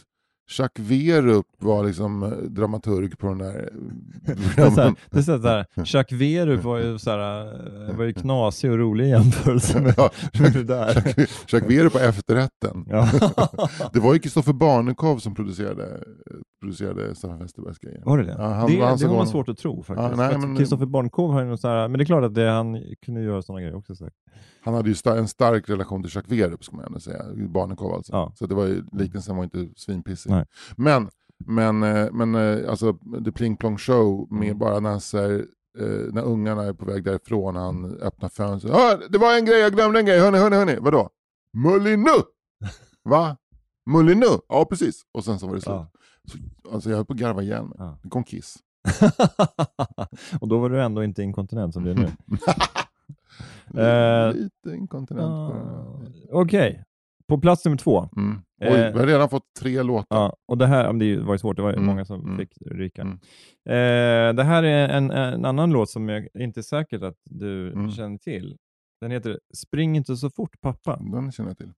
[0.59, 3.79] Jacques Werup var liksom eh, dramaturg på den där eh,
[4.27, 4.97] Det är så här, programmen.
[5.11, 8.79] det är så här, Jacques Werup var ju, så här, eh, var ju knasig och
[8.79, 10.11] rolig i jämförelse med, Ja,
[10.41, 10.95] med det där.
[10.95, 12.87] Jacques, Jacques Werup på efterrätten.
[12.89, 13.11] Ja.
[13.93, 16.03] Det var ju Kristoffer Barnekow som producerade,
[16.65, 18.03] producerade Staffan Westerbergs grejer.
[18.05, 18.35] Var det det?
[18.39, 20.19] Ja, han- det han det har man svårt att tro faktiskt.
[20.19, 20.87] Ja, nej, Kristoffer
[21.33, 23.61] har ju något så här, men det är klart att det, han kunde göra sådana
[23.61, 23.95] grejer också.
[23.97, 24.15] säkert.
[24.65, 27.23] Han hade ju sta- en stark relation till Jacques Werup, ska man ändå säga.
[27.49, 28.13] Barnekow alltså.
[28.13, 28.33] Ja.
[28.37, 30.31] Så det var ju, liknelsen var inte svinpissig.
[30.31, 30.45] Nej.
[30.77, 31.09] Men,
[31.47, 32.93] men, eh, men eh, alltså,
[33.25, 34.59] The Pling Plong Show, med Mm.
[34.59, 35.39] bara när, han säger,
[35.81, 38.75] eh, när ungarna är på väg därifrån, han öppnar fönstret.
[38.75, 40.77] Ah, det var en grej, jag glömde en grej, hörni, hörni, hörni.
[40.81, 41.09] Vadå?
[41.53, 42.11] Mullinu!
[43.05, 43.37] Va?
[43.91, 44.27] Mullinu?
[44.49, 45.03] Ja, precis.
[45.13, 45.75] Och sen så var det slut.
[45.75, 45.91] Ja.
[46.29, 46.39] Så,
[46.73, 47.73] alltså jag höll på att garva igen.
[47.79, 47.99] Ja.
[48.03, 48.57] Det kom Kiss.
[50.41, 52.09] och då var du ändå inte inkontinent som du är nu.
[53.83, 55.25] Eh, Lite inkontinent.
[55.27, 56.01] Ah,
[56.33, 56.85] Okej,
[57.29, 58.09] på plats nummer två.
[58.17, 58.43] Mm.
[58.61, 60.17] Oj, Eh, vi har redan fått tre låtar.
[60.17, 62.59] Ja, och det här, det var ju svårt, det var Mm, många som mm, fick
[62.67, 63.03] ryka.
[63.03, 63.15] mm.
[63.69, 67.73] Eh, det här är en, en annan låt som jag inte är säkert att du
[67.73, 67.91] Mm.
[67.91, 68.57] känner till.
[69.01, 70.97] Den heter Spring inte så fort pappa.
[70.97, 71.73] Den känner jag till.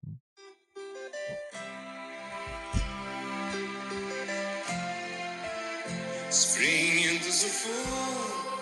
[6.30, 8.60] Spring inte så fort,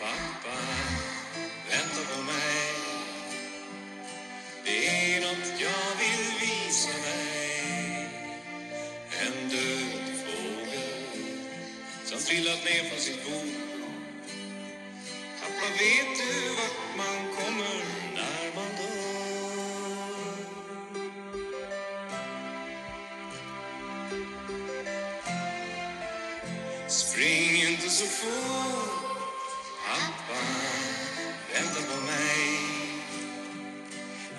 [0.00, 0.58] pappa.
[1.70, 2.74] Vänta på mig.
[4.64, 8.08] Det är något jag vill visa dig.
[9.20, 11.26] En död fågel
[12.04, 13.40] som trillat ner från sitt bo.
[15.40, 17.82] Pappa, vet du vart man kommer
[28.02, 29.18] så fort,
[29.86, 30.40] pappa.
[31.52, 32.42] Vänta på mig.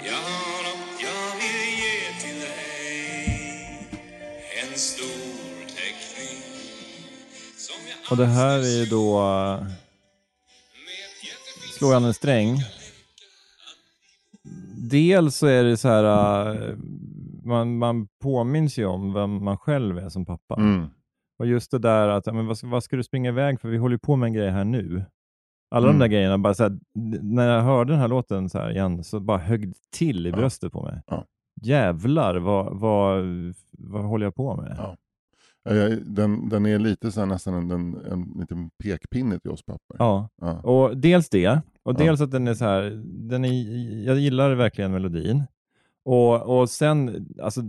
[0.05, 3.89] Jag har något jag vill ge till dig.
[4.61, 6.41] En stor teckning.
[7.57, 9.21] Som jag Och det här är ju då
[11.77, 12.57] Slår jag en sträng.
[14.75, 16.05] Dels så är det så här,
[16.53, 16.75] eh,
[17.43, 20.55] man, man påminns ju om vem man själv är som pappa.
[20.55, 20.89] Mm.
[21.39, 23.69] Och just det där att, men vad, ska, vad ska du springa iväg för?
[23.69, 25.05] Vi håller ju på med en grej här nu.
[25.75, 25.99] Alla Mm.
[25.99, 26.79] de där grejerna, bara så här,
[27.21, 30.35] när jag hörde den här låten så här igen så bara högg till i Ja.
[30.35, 31.01] bröstet på mig.
[31.07, 31.25] Ja.
[31.61, 33.23] Jävlar, vad, vad,
[33.77, 34.75] vad håller jag på med?
[34.77, 34.95] Ja.
[36.05, 39.97] Den, den är lite så här, nästan en, en, en liten pekpinne till oss pappor.
[39.99, 40.29] Ja.
[40.41, 40.61] Ja.
[40.61, 43.51] Och dels det, och dels att den är så här, den är,
[44.07, 45.43] jag gillar verkligen melodin.
[46.05, 47.61] Och, och sen, alltså,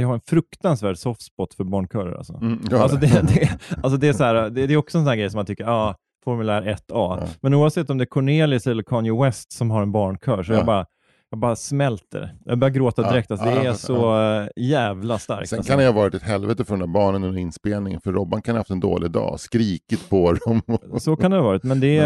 [0.00, 2.14] jag har en fruktansvärd softspot för barnkörer.
[2.14, 2.34] Alltså.
[2.34, 5.08] Mm, Alltså, det, det, alltså det, är så här, det, det är också en sån
[5.08, 5.94] här grej som man tycker, ja,
[6.24, 6.76] formulär 1A.
[6.88, 7.22] Ja.
[7.40, 10.56] Men oavsett om det är Cornelis eller Kanye West som har en barnkör, så Ja.
[10.56, 10.86] jag, bara,
[11.32, 12.34] jag bara smälter.
[12.44, 13.30] Jag börjar gråta direkt.
[13.30, 15.48] Alltså, det är så jävla starkt.
[15.48, 15.70] Sen alltså.
[15.70, 18.54] kan det ha varit ett helvete för de där barnen under inspelningen, för Robban kan
[18.54, 20.62] ha haft en dålig dag, skrikit på dem.
[20.98, 22.00] Så kan det ha varit, men det,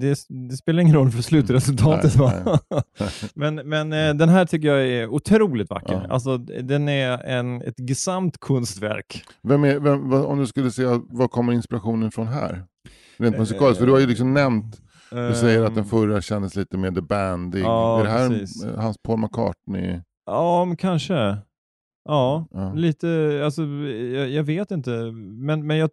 [0.00, 2.18] det, det spelar ingen roll för slutresultatet.
[2.18, 2.58] Nej, va?
[3.34, 6.06] men men eh, den här tycker jag är otroligt vacker.
[6.08, 6.14] Ja.
[6.14, 9.24] Alltså, den är en, ett gesamtkunstverk.
[9.42, 12.64] Vem är, vem, om du skulle säga, var kommer inspirationen från här?
[13.18, 14.80] Rent musikaliskt, för du har ju liksom nämnt,
[15.10, 17.62] du säger att den Ehm, förra kändes lite mer The Bandig.
[17.64, 18.64] Ja, är det här precis.
[18.64, 20.00] eh, hans Paul McCartney?
[20.26, 21.36] Ja, kanske.
[22.08, 22.72] Ja, Ja.
[22.74, 24.90] lite, alltså jag, jag vet inte.
[25.12, 25.90] Men, men jag,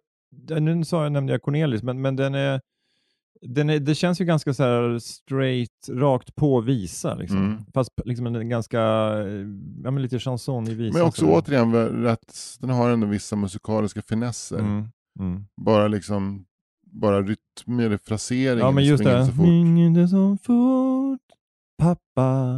[0.62, 2.60] nu sa jag, nämnde jag Cornelis, men, men den är,
[3.42, 7.14] den är, det känns ju ganska så här straight, rakt på visa.
[7.14, 7.38] Liksom.
[7.38, 7.58] Mm.
[7.74, 8.78] Fast liksom en ganska,
[9.84, 10.98] ja men lite chanson i visan.
[11.00, 11.32] Men också sådär.
[11.38, 14.58] återigen, rätt, den har ändå vissa musikaliska finesser.
[14.58, 14.88] Mm.
[15.20, 15.44] Mm.
[15.60, 16.44] Bara liksom,
[17.00, 18.58] bara rytmer, fraseringen.
[18.58, 19.26] Ja men just springer det.
[19.26, 19.46] så fort.
[19.46, 21.20] Inte så fort,
[21.78, 22.54] pappa.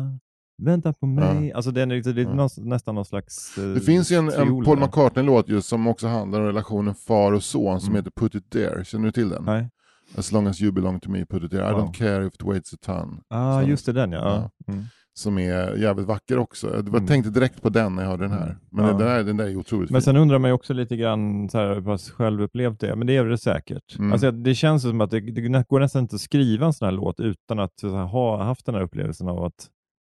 [0.63, 1.53] Vänta på mig.
[1.53, 2.35] Alltså det är, lite- det är Ja.
[2.35, 4.79] någon- nästan någon slags eh, Det finns ju en, en Paul.
[4.79, 7.97] McCartney-låt just som också handlar om relationen far och son som Mm.
[7.97, 8.85] heter Put It There.
[8.85, 9.45] Känner du till den?
[9.45, 9.71] Nej.
[10.19, 11.71] As long as you belong to me, put it there.
[11.71, 11.81] I Wow.
[11.81, 13.21] don't care if it weighs a ton.
[13.29, 14.51] Ah, Som- just det, den ja.
[14.67, 14.73] ja.
[14.73, 14.85] Mm.
[15.19, 16.75] Som är jävligt vacker också.
[16.75, 17.07] Jag Mm.
[17.07, 18.57] tänkte direkt på den när jag hörde den här.
[18.71, 18.91] Men Ja.
[18.91, 20.05] den, där, den där är otroligt Men fin.
[20.05, 23.07] sen undrar man ju också lite grann så här, hur pass självupplevt det är, men
[23.07, 23.99] det är det säkert.
[23.99, 24.13] Mm.
[24.13, 26.93] Alltså, det känns som att det, det går nästan inte att skriva en sån här
[26.93, 29.67] låt utan att här, ha haft den här upplevelsen av att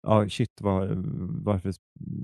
[0.08, 0.90] ja, shit, var,
[1.44, 1.74] varför,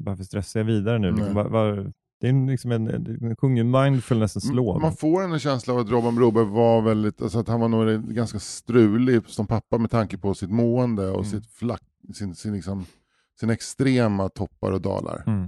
[0.06, 1.12] varför stressar jag vidare nu?
[1.12, 4.80] Liksom, var, var, det är en- liksom en, en sjunger mindfulnessen slår.
[4.80, 8.14] Man får en känsla av att Robban Broberg var väldigt, alltså att han var nog
[8.14, 11.26] ganska strulig som pappa med tanke på sitt mående och Mm.
[11.26, 11.82] sitt flack,
[12.14, 12.86] sin, sin, liksom,
[13.40, 15.24] sin extrema toppar och dalar.
[15.28, 15.48] Mm.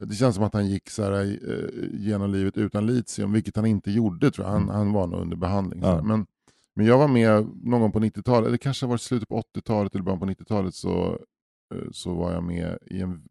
[0.00, 3.66] Det känns som att han gick så här, eh, genom livet utan litium, vilket han
[3.66, 4.52] inte gjorde tror jag.
[4.52, 4.74] Han, Mm.
[4.74, 5.80] han var nog under behandling.
[5.82, 6.02] Ja.
[6.02, 6.26] Men,
[6.76, 10.04] men jag var med någon gång på 90-talet, det kanske var slutet på 80-talet eller
[10.04, 11.18] början på 90-talet så,
[11.74, 13.22] eh, så var jag med i en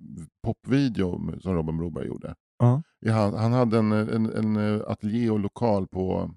[0.44, 2.36] popvideo som Robin Broberg gjorde.
[2.60, 2.82] Ja.
[3.08, 6.32] Han, han hade en, en, en eh, ateljé och lokal på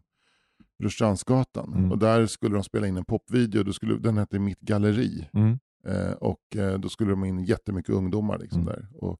[0.82, 1.92] Rörstrandsgatan Mm.
[1.92, 5.28] och där skulle de spela in en popvideo, då skulle, den hette Mitt galleri.
[5.32, 5.58] Mm.
[5.86, 8.74] Eh, och eh, då skulle de in jättemycket ungdomar liksom Mm.
[8.74, 8.88] där.
[8.94, 9.18] Och,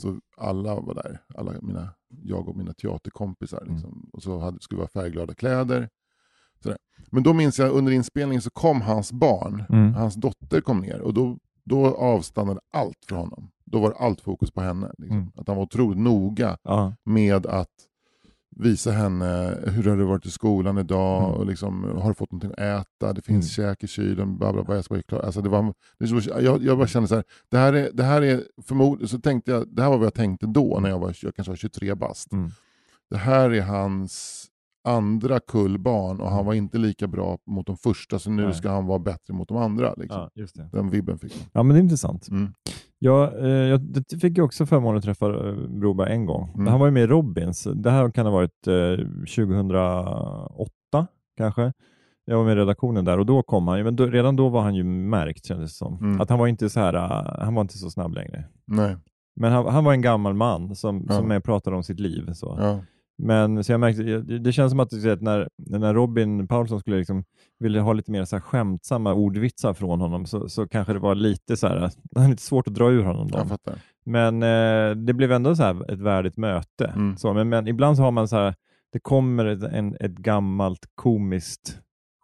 [0.00, 3.62] så alla var där, alla mina, jag och mina teaterkompisar.
[3.62, 3.74] Mm.
[3.74, 4.10] Liksom.
[4.12, 5.88] Och så hade, skulle det vara färgglada kläder.
[6.62, 6.78] Sådär.
[7.10, 9.94] Men då minns jag under inspelningen så kom hans barn, Mm.
[9.94, 13.50] hans dotter kom ner och då, då avstannade allt för honom.
[13.64, 14.92] Då var allt fokus på henne.
[14.98, 15.16] Liksom.
[15.18, 15.30] Mm.
[15.36, 16.94] Att han var otroligt noga Ja.
[17.04, 17.70] med att
[18.58, 21.34] visa henne hur har du varit i skolan idag, Mm.
[21.34, 23.70] och liksom, har du fått någonting att äta, det finns Mm.
[23.70, 25.22] käk i kylen, bla bla bla, jag ska vara.
[25.22, 28.22] Alltså det var, det jag, jag bara kände så här, det här är, det här
[28.22, 31.14] är förmodligen, så tänkte jag, det här var vad jag tänkte då när jag var
[31.22, 32.32] jag kanske var 23 bast.
[32.32, 32.50] Mm.
[33.10, 34.44] Det här är hans
[34.84, 38.54] andra kull barn och han var inte lika bra mot de första så nu Nej.
[38.54, 39.94] ska han vara bättre mot de andra.
[39.96, 40.28] Liksom.
[40.34, 40.68] ja, det.
[40.72, 41.42] Den vibben fick jag.
[41.52, 42.28] Ja, men det är intressant.
[42.28, 42.52] Mm.
[42.98, 43.80] Ja, eh, jag
[44.20, 46.50] fick ju också förmånen att träffa eh, Broberg en gång.
[46.54, 46.66] Mm.
[46.66, 47.68] Han var ju med i Robins.
[47.74, 49.06] Det här kan ha varit eh,
[49.86, 51.72] 2008 kanske.
[52.24, 54.62] Jag var med i redaktionen där och då kom han men då, redan då var
[54.62, 55.98] han ju märkt kändes det som.
[55.98, 56.20] Mm.
[56.20, 58.44] Att han var inte så här, eh, han var inte så snabb längre.
[58.66, 58.96] Nej.
[59.36, 61.14] Men han, han var en gammal man som, Ja.
[61.14, 62.32] som pratade om sitt liv.
[62.32, 62.56] Så.
[62.60, 62.80] Ja.
[63.18, 67.24] Men så jag märkte, det känns som att, vet, när, när Robin Paulsson skulle liksom,
[67.58, 71.14] ville ha lite mer så här skämtsamma ordvitsar från honom så, så kanske det var
[71.14, 71.90] lite så här,
[72.28, 73.28] lite svårt att dra ur honom.
[73.48, 73.74] Fattar.
[74.04, 76.86] Men eh, det blev ändå så här ett värdigt möte.
[76.86, 77.16] Mm.
[77.16, 78.54] Så, men, men ibland så har man så här,
[78.92, 81.78] det kommer ett, en, ett gammalt komiskt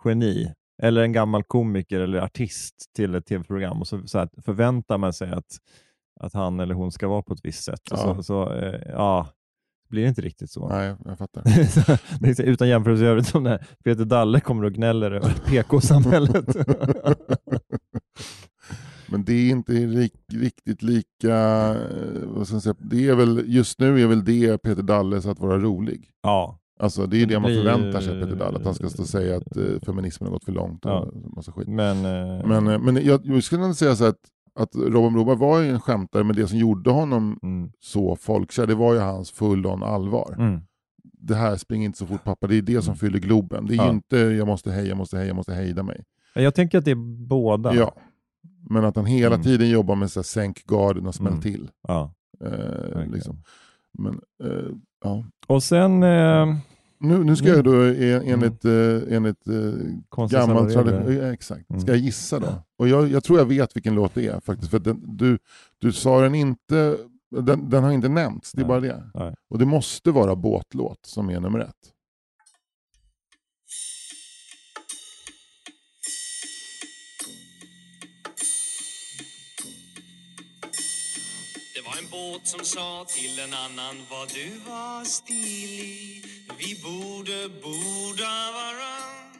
[0.04, 4.98] geni eller en gammal komiker eller artist till ett tv-program och så, så här, förväntar
[4.98, 5.58] man sig att,
[6.20, 7.80] att han eller hon ska vara på ett visst sätt.
[7.90, 7.96] Ja.
[7.96, 9.28] Så, så eh, ja,
[9.94, 10.68] blir inte riktigt så.
[10.68, 11.42] Nej, jag fattar.
[12.20, 15.30] det är så- Utan jämförelse i övrigt som när Peter Dalle kommer och gnäller över
[15.46, 16.56] PK-samhället.
[19.08, 21.36] Men det är inte rik, riktigt lika,
[21.74, 25.26] eh, vad ska jag säga, det är väl, just nu är väl det Peter Dalles
[25.26, 26.10] att vara rolig.
[26.22, 29.08] ja, Alltså det är det man förväntar sig Peter Dalle, att han ska stå och
[29.08, 31.10] säga att eh, feminismen har gått för långt och Ja.
[31.36, 31.68] massa skit.
[31.68, 31.96] men...
[32.04, 34.16] eh, Men, men jag, jag skulle säga så att,
[34.54, 38.66] att Robin Broberg var ju en skämtare, men det som gjorde honom mm, så folkkär,
[38.66, 40.34] det var ju hans full on allvar.
[40.38, 40.60] mm,
[41.02, 42.98] Det här springer inte så fort pappa, det är det som Mm.
[42.98, 43.66] fyller Globen.
[43.66, 43.90] Det är Ja.
[43.90, 46.04] inte jag måste heja, jag måste heja, jag måste hejda mig.
[46.34, 47.74] Jag tänker att det är båda.
[47.74, 47.94] Ja.
[48.70, 49.44] Men att han hela Mm.
[49.44, 51.42] tiden jobbar med så här, sänk garden och smäll Mm.
[51.42, 51.70] till.
[51.88, 53.42] Ja, Eh, liksom.
[53.98, 54.70] Men, eh,
[55.04, 55.24] ja.
[55.46, 56.02] Och sen...
[56.02, 56.46] Eh,
[56.98, 57.56] nu, nu ska Mm.
[57.56, 59.54] jag då en- enligt, eh, enligt eh,
[60.08, 61.02] konstiga gammal samma regler.
[61.02, 61.70] tradition, exakt.
[61.70, 61.80] Mm.
[61.80, 62.46] Ska jag gissa då?
[62.76, 64.70] Och jag, jag tror jag vet vilken låt det är faktiskt.
[64.70, 65.38] För den, du,
[65.78, 66.98] du sa den inte,
[67.30, 68.68] den, den har inte nämnts, det är Nej.
[68.68, 69.10] bara det.
[69.14, 69.34] Nej.
[69.50, 71.90] Och det måste vara båtlåt som är nummer ett.
[81.74, 86.24] Det var en båt som sa till en annan vad du var stilig.
[86.58, 89.30] Vi borde borda varann.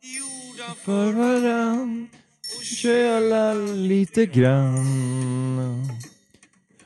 [0.00, 2.08] Jorda För varann
[2.66, 5.88] köla lite grann.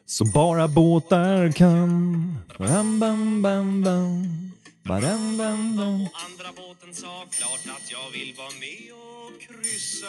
[0.07, 2.35] Som bara båtar kan.
[2.59, 4.27] Bam, bam, bam, bam.
[4.85, 5.95] Badam, bam, bam.
[6.03, 10.07] Och andra båten sa klart att jag vill vara med och kryssa.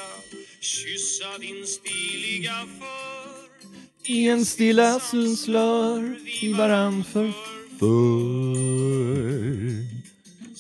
[0.60, 4.12] Kyssa din stiliga för.
[4.12, 5.00] I en stilla
[5.38, 7.32] slör i varann för
[7.80, 9.22] förr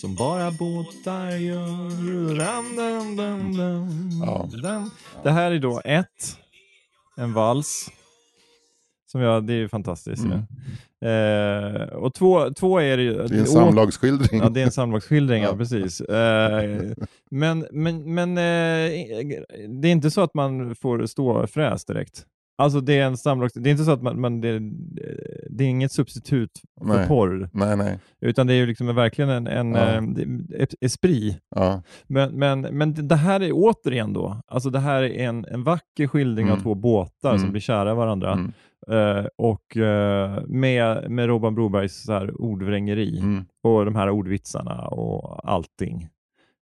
[0.01, 4.49] Som bara båtar gör Ram, dam, dam, dam, Ja.
[4.63, 4.91] dam.
[5.23, 6.37] Det här är då ett,
[7.17, 7.89] en vals.
[9.11, 10.23] Som jag, det är ju fantastiskt.
[10.23, 10.39] Mm.
[11.01, 11.07] ju.
[11.09, 13.13] Eh, och två, två är det ju...
[13.13, 14.41] Det är en samlagsskildring.
[14.41, 15.49] Ja, det är en samlagsskildring, ja.
[15.49, 15.57] Ja.
[15.57, 16.01] precis.
[16.01, 16.91] Eh,
[17.31, 18.91] men men, men eh,
[19.81, 22.25] det är inte så att man får stå fräs direkt.
[22.61, 23.53] Alltså det är en samlags...
[23.53, 24.59] Det är inte så att man, man det,
[25.49, 27.07] det är inget substitut för Nej.
[27.07, 27.99] porr, Nej, nej.
[28.21, 29.95] utan det är ju liksom verkligen en, en Ja.
[29.95, 31.37] eh, det- esprit.
[31.55, 31.83] Ja.
[32.07, 36.07] Men, men, men det här är återigen då, alltså det här är en, en vacker
[36.07, 36.63] skildring av Mm.
[36.63, 37.51] två båtar som Mm.
[37.51, 38.31] blir kära varandra.
[38.33, 38.51] Mm.
[38.89, 43.45] Eh, och eh, med, med Robban Brobergs så här ordvrängeri Mm.
[43.63, 46.07] och de här ordvitsarna och allting.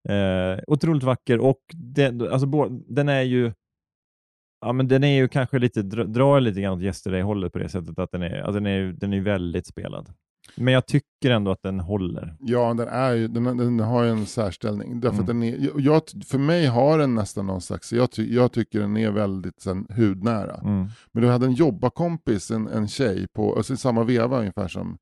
[0.09, 2.47] Eh, otroligt vacker och den, alltså,
[2.89, 3.53] den är ju
[4.61, 7.69] Ja, men den är ju kanske lite, dra- drar lite grann åt Yesterday-hållet på det
[7.69, 10.09] sättet att den är, alltså den är, den är väldigt spelad.
[10.57, 12.37] Men jag tycker ändå att den håller.
[12.41, 15.01] Ja, den, är ju, den, den har ju en särställning.
[15.01, 15.27] Därför Mm.
[15.27, 18.97] den är, jag, för mig har den nästan någon slags, jag, ty, jag tycker den
[18.97, 20.55] är väldigt sen, hudnära.
[20.65, 20.87] Mm.
[21.13, 24.99] Men du hade en jobbarkompis, en, en tjej, på, alltså i samma veva ungefär som,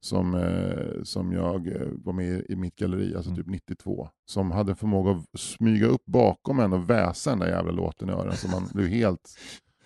[0.00, 3.42] som, eh, som jag eh, var med i, mitt galleri, alltså Mm.
[3.42, 4.08] typ 92.
[4.26, 8.08] Som hade en förmåga att smyga upp bakom en och väsa den där jävla låten
[8.08, 8.36] i öronen.
[8.36, 9.38] Så man blev helt,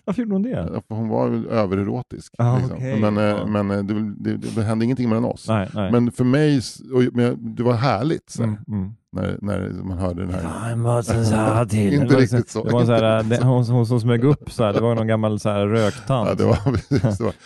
[0.05, 0.51] Varför gjorde hon det?
[0.75, 2.35] ja, för hon var övererotisk.
[2.39, 2.77] Ah, liksom.
[2.77, 3.01] okej.
[3.01, 3.47] Men, eh, Ja.
[3.47, 5.49] men eh, det, det, det hände ingenting mellan oss.
[5.49, 5.93] Nej, nej.
[5.93, 6.61] Men för mig,
[6.95, 8.93] och, men det var härligt så, här, mm, mm.
[9.13, 10.43] när, när man hörde den här.
[12.03, 12.65] Inte riktigt så.
[12.65, 15.07] Det var så här, det, hon, hon som smög upp, så här, det var någon
[15.07, 16.29] gammal så här, röktant.
[16.29, 16.59] Ja, det var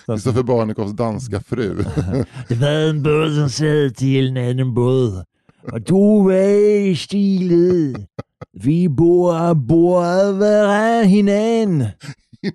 [0.14, 1.84] Kristoffer Barnekows danska fru.
[2.48, 5.24] Det var en båd som sagde till en anden båd.
[5.72, 5.92] Og du
[6.24, 7.96] var stilet.
[8.52, 11.88] Vi bor, bor över hinanden.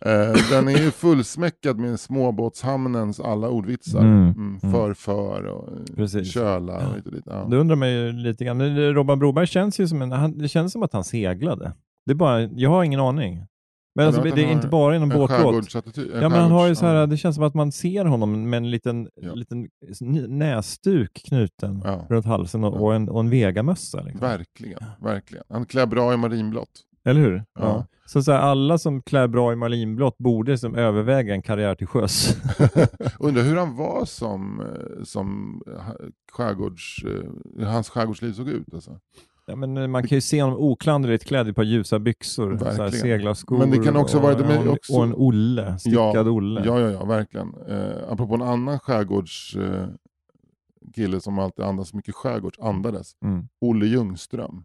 [0.00, 4.00] Eh, den är ju fullsmäckad med småbåtshamnens alla ordvitsar.
[4.00, 6.32] Mm, Mm, för, för och eh, Precis.
[6.32, 7.30] köla och lite, lite.
[7.30, 7.46] Ja.
[7.50, 10.48] Då undrar man ju lite grann, men Robban Broberg känns ju som en, han, det
[10.48, 11.72] känns som att han seglade.
[12.06, 13.46] Det är bara, jag har ingen aning.
[13.94, 17.06] Men alltså, det är inte bara inom en Ja, men han har ju så här,
[17.06, 19.34] det känns som att man ser honom med en liten, Ja.
[19.34, 19.68] liten
[20.28, 22.06] näsduk knuten Ja.
[22.08, 22.78] runt halsen och, Ja.
[22.80, 24.00] och en, och en vegamössa.
[24.02, 24.20] Liksom.
[24.20, 25.44] Verkligen, verkligen.
[25.48, 26.82] Han klär bra i marinblått.
[27.06, 27.44] Eller hur?
[27.54, 27.86] Ja.
[28.08, 31.86] Så, så här, alla som klär bra i marinblått borde som överväga en karriär till
[31.86, 32.36] sjöss.
[33.18, 37.04] Undrar hur han var som, eh, som eh, skärgårds,
[37.58, 38.74] eh, hans skärgårdsliv såg ut.
[38.74, 39.00] Alltså.
[39.46, 42.64] ja, men man kan ju se honom oklanderligt klädd i ett par ljusa byxor, så
[42.82, 45.14] här, seglarskor Men det kan också och, vara- de är och, en- också- och en
[45.14, 46.62] Olle, stickad Olle.
[46.66, 47.54] Ja, ja, ja, verkligen.
[47.68, 53.12] Eh, apropå en annan skärgårds eh, som alltid andas mycket skärgårds, andades.
[53.24, 54.64] Mm, Olle Ljungström.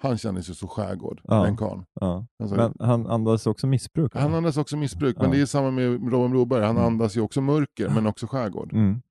[0.00, 1.42] Han kändes ju så skärgård, Ja.
[1.42, 1.84] den karln.
[2.00, 2.26] ja.
[2.42, 4.14] Alltså, Men han andades också missbruk.
[4.14, 4.20] va?
[4.20, 5.32] han andas också missbruk, men Ja.
[5.36, 6.62] det är samma med Robin Broberg.
[6.64, 6.84] Han Mm.
[6.86, 8.72] andas ju också mörker, men också skärgård.
[8.72, 9.02] Mm.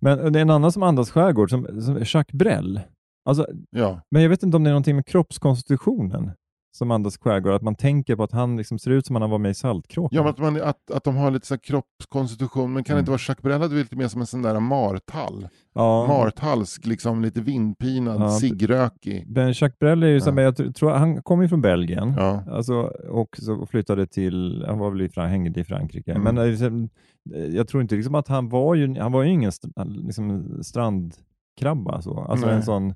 [0.00, 2.80] Men det är en annan som andas skärgård, som, som Jacques Brel.
[3.24, 6.30] Alltså, Ja, men jag vet inte om det är någonting med kroppskonstitutionen
[6.76, 9.38] som andas skärgård, att man tänker på att han liksom ser ut som han var
[9.38, 10.16] med i Saltkråkan.
[10.16, 13.02] ja men att, man, att, att de har lite så kroppskonstitution, men kan det Mm.
[13.02, 15.48] inte vara Jacques Brel hade lite mer som en sån där martall?
[15.74, 16.06] ja.
[16.06, 19.32] Martalsk, liksom lite vindpinad, Ja, ciggrökig.
[19.32, 20.32] Ben Jacques Brel är ju, Ja.
[20.32, 22.14] men jag tr- tror, han kommer ju från Belgien.
[22.16, 22.42] Ja.
[22.50, 22.74] Alltså,
[23.10, 26.10] och så flyttade till, han var väl i, hängde i Frankrike.
[26.10, 26.22] Mm.
[26.22, 26.88] Men eh, liksom,
[27.34, 29.52] eh, jag tror inte liksom att han var ju, han var ju ingen
[29.86, 32.02] liksom, strandkrabba.
[32.02, 32.18] Så.
[32.20, 32.54] Alltså Nej.
[32.54, 32.94] en sån,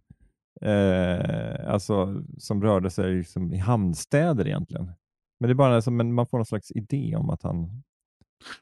[0.62, 4.84] eh, alltså, som rörde sig liksom i hamnstäder egentligen.
[5.40, 7.82] Men det är bara alltså, men man får någon slags idé om att han...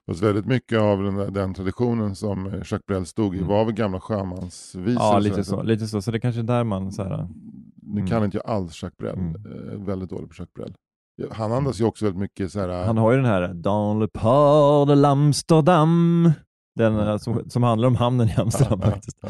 [0.07, 3.49] Fast väldigt mycket av den, den traditionen som Jacques Brel stod i Mm.
[3.49, 5.03] var väl gamla sjömansvisor.
[5.03, 6.03] Ja, lite så, lite så.
[6.03, 7.29] Så det kanske är där man så här,
[7.83, 8.07] Nu Mm.
[8.07, 9.19] kan inte jag alls Jacques Brel.
[9.19, 9.35] Mm.
[9.35, 10.75] Eh, väldigt dålig på Jacques Brel.
[11.31, 12.85] Han andas ju också väldigt mycket så här.
[12.85, 16.31] Han har ju den här Dans le port de l'Amsterdam,
[16.77, 19.17] den eh, som, som handlar om hamnen i Amsterdam Ja, faktiskt.
[19.23, 19.29] ja,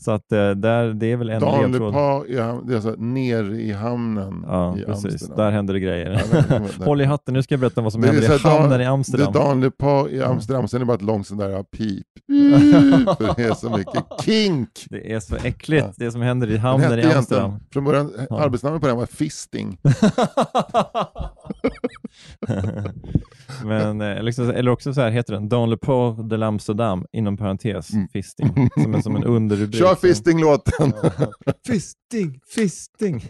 [0.00, 2.24] Så att eh, där, det är väl en Dan Le ledtråd.
[2.66, 5.04] Det är alltså ner i hamnen Ja, i precis.
[5.04, 5.36] Amsterdam.
[5.36, 6.22] Där händer det grejer.
[6.50, 8.84] Ja, Håll i hatten, nu ska jag berätta vad som Det händer i hamnen i
[8.84, 9.32] Dan- Amsterdam.
[9.32, 11.62] Det är Dan Le Pas i Amsterdam, sen är det bara ett långt sånt där
[11.62, 12.06] pip.
[13.18, 14.68] För det är så mycket kink.
[14.90, 17.54] Det är så äckligt, det som händer i hamnen i Amsterdam.
[17.72, 18.40] Från början, Ja.
[18.40, 19.78] arbetsnamnet på den var fisting.
[23.64, 27.36] Men, eh, liksom, eller också så här heter den, Dans le port de l'Amsterdam, inom
[27.36, 28.08] parentes, Mm.
[28.08, 28.68] fisting.
[28.82, 29.80] Som en, som en underrubrik.
[29.82, 30.92] Kör fisting-låten!
[31.66, 33.24] fisting, fisting.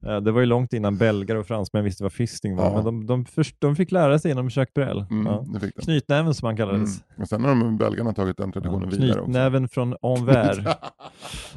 [0.00, 2.74] Ja, det var ju långt innan belgare och fransmän visste vad fisting var, Ja.
[2.74, 5.04] men de, de, först, de fick lära sig genom Jacques Brel.
[5.10, 5.44] Mm, Ja.
[5.82, 6.66] Knytnäven som han Mm.
[6.68, 7.00] kallades.
[7.18, 9.24] Och sen har de belgarna tagit den traditionen vidare också.
[9.24, 10.58] Knytnäven från Anvers.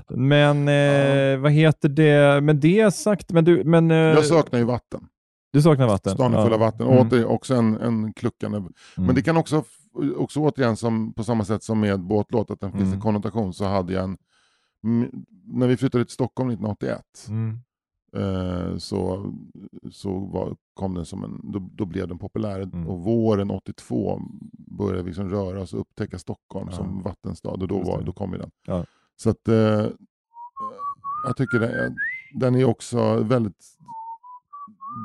[0.10, 4.66] Men eh, vad heter det, med det sagt, men du, men, eh, Jag saknar ju
[4.66, 5.02] vatten.
[5.52, 6.14] Du saknar vatten?
[6.14, 6.88] Stan är full av vatten.
[6.88, 7.08] Mm.
[7.08, 8.58] Åter, också en, en kluckande...
[8.58, 8.72] Mm.
[8.96, 9.64] Men det kan också,
[10.18, 12.94] också återigen, som, på samma sätt som med båtlåt, att den finns Mm.
[12.94, 14.18] en konnotation, så hade jag en...
[15.46, 17.60] När vi flyttade till Stockholm 1981 Mm.
[18.16, 19.32] eh, så,
[19.92, 22.60] så var, kom den som en, då, då blev den populär.
[22.62, 22.88] Mm.
[22.88, 24.22] Och våren 82
[24.78, 26.78] började vi liksom röra oss och upptäcka Stockholm Ja.
[26.78, 28.52] som vattenstad och då, var, då kom ju den.
[28.68, 28.86] Ja.
[29.16, 29.86] Så att eh,
[31.26, 31.96] jag tycker den,
[32.40, 33.66] den är också väldigt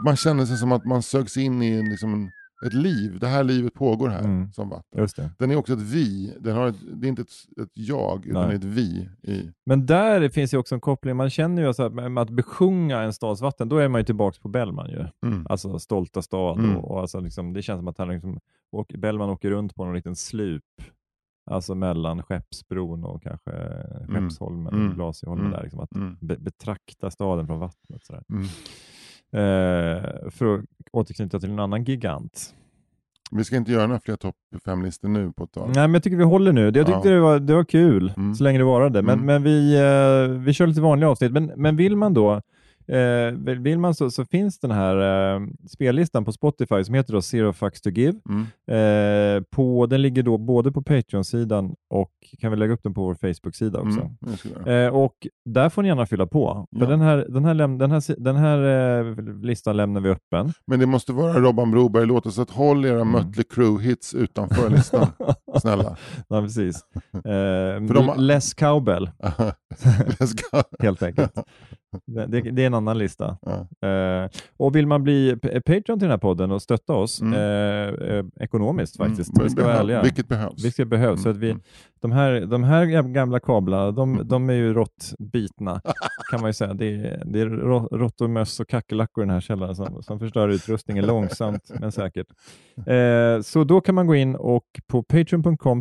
[0.05, 2.30] man känner sig som att man sögs in i en, liksom en,
[2.66, 3.18] ett liv.
[3.20, 4.53] Det här livet pågår här Mm.
[4.53, 5.30] som vatten.
[5.39, 8.47] Den är också ett vi, den har ett, det är inte ett, ett jag, utan
[8.49, 8.57] Nej.
[8.57, 9.09] ett vi.
[9.22, 13.01] I, Men där finns ju också en koppling, man känner ju att med att besjunga
[13.03, 15.05] en stads vatten, då är man ju tillbaka på Bellman ju.
[15.26, 15.47] mm.
[15.51, 16.76] Alltså stolta stad Mm.
[16.76, 18.39] och, och alltså liksom, det känns som att han liksom,
[18.72, 20.62] åker, Bellman åker runt på någon liten slup.
[21.51, 23.51] Alltså mellan Skeppsbron och kanske
[24.09, 24.85] Skeppsholmen, Mm.
[24.85, 24.95] mm.
[24.97, 25.57] Blasieholmen Mm.
[25.57, 25.62] där.
[25.62, 26.16] Liksom, att Mm.
[26.20, 28.05] be, betrakta staden från vattnet.
[28.05, 28.22] Sådär.
[29.35, 32.55] Eh, för att återknyta till en annan gigant.
[33.30, 35.66] Vi ska inte göra några fler topp fem-listor nu på ett tag.
[35.66, 36.64] Nej, men jag tycker vi håller nu.
[36.64, 37.14] Jag tyckte Ja.
[37.14, 38.35] det, var, det var kul, Mm.
[38.35, 39.03] så länge det varade.
[39.03, 39.26] Men, Mm.
[39.26, 41.32] men vi, eh, vi kör lite vanliga avsnitt.
[41.32, 42.43] Men, men vill man då,
[42.87, 44.97] eh, vill man så, så finns den här
[45.37, 48.20] eh, spellistan på Spotify som heter då Zero Fucks to Give.
[48.28, 48.47] Mm.
[49.37, 52.11] Eh, på, den ligger då både på Patreon-sidan och
[52.41, 54.11] kan vi lägga upp den på vår Facebook-sida också.
[54.66, 54.87] Mm.
[54.87, 55.14] Eh, och
[55.45, 56.66] där får ni gärna fylla på.
[56.72, 56.87] För Ja.
[56.91, 58.59] den här, den här, läm- den här, den här
[59.01, 60.53] eh, listan lämnar vi öppen.
[60.66, 63.12] Men det måste vara Robban Broberg-låtar, så att håll era Mm.
[63.12, 65.07] Mötley Crüe-hits utanför listan.
[65.61, 65.97] Snälla.
[66.28, 66.80] ja, precis.
[67.14, 67.20] Eh,
[67.87, 69.11] För de Less cowbell,
[70.18, 70.62] Let's go.
[70.78, 71.32] helt enkelt.
[72.07, 73.38] Det, det, är en annan lista.
[73.42, 73.88] Ja.
[73.88, 77.34] Eh, och vill man bli Patreon till den här podden och stötta oss Mm.
[77.34, 80.03] eh, eh, ekonomiskt faktiskt, Mm, vi ska vara behö- ärliga.
[80.03, 80.64] Vilket behövs.
[80.64, 81.22] Vilket behövs.
[81.22, 81.62] Så att vi, Mm.
[82.01, 85.80] de, här, de här gamla kablarna, de, de är ju råttbitna
[86.30, 86.74] kan man ju säga.
[86.74, 90.18] Det är, det är rå- råttor, möss och kackerlackor i den här källaren som, som
[90.18, 92.26] förstör utrustningen långsamt men säkert.
[92.86, 95.80] Eh, så då kan man gå in och på patreon.com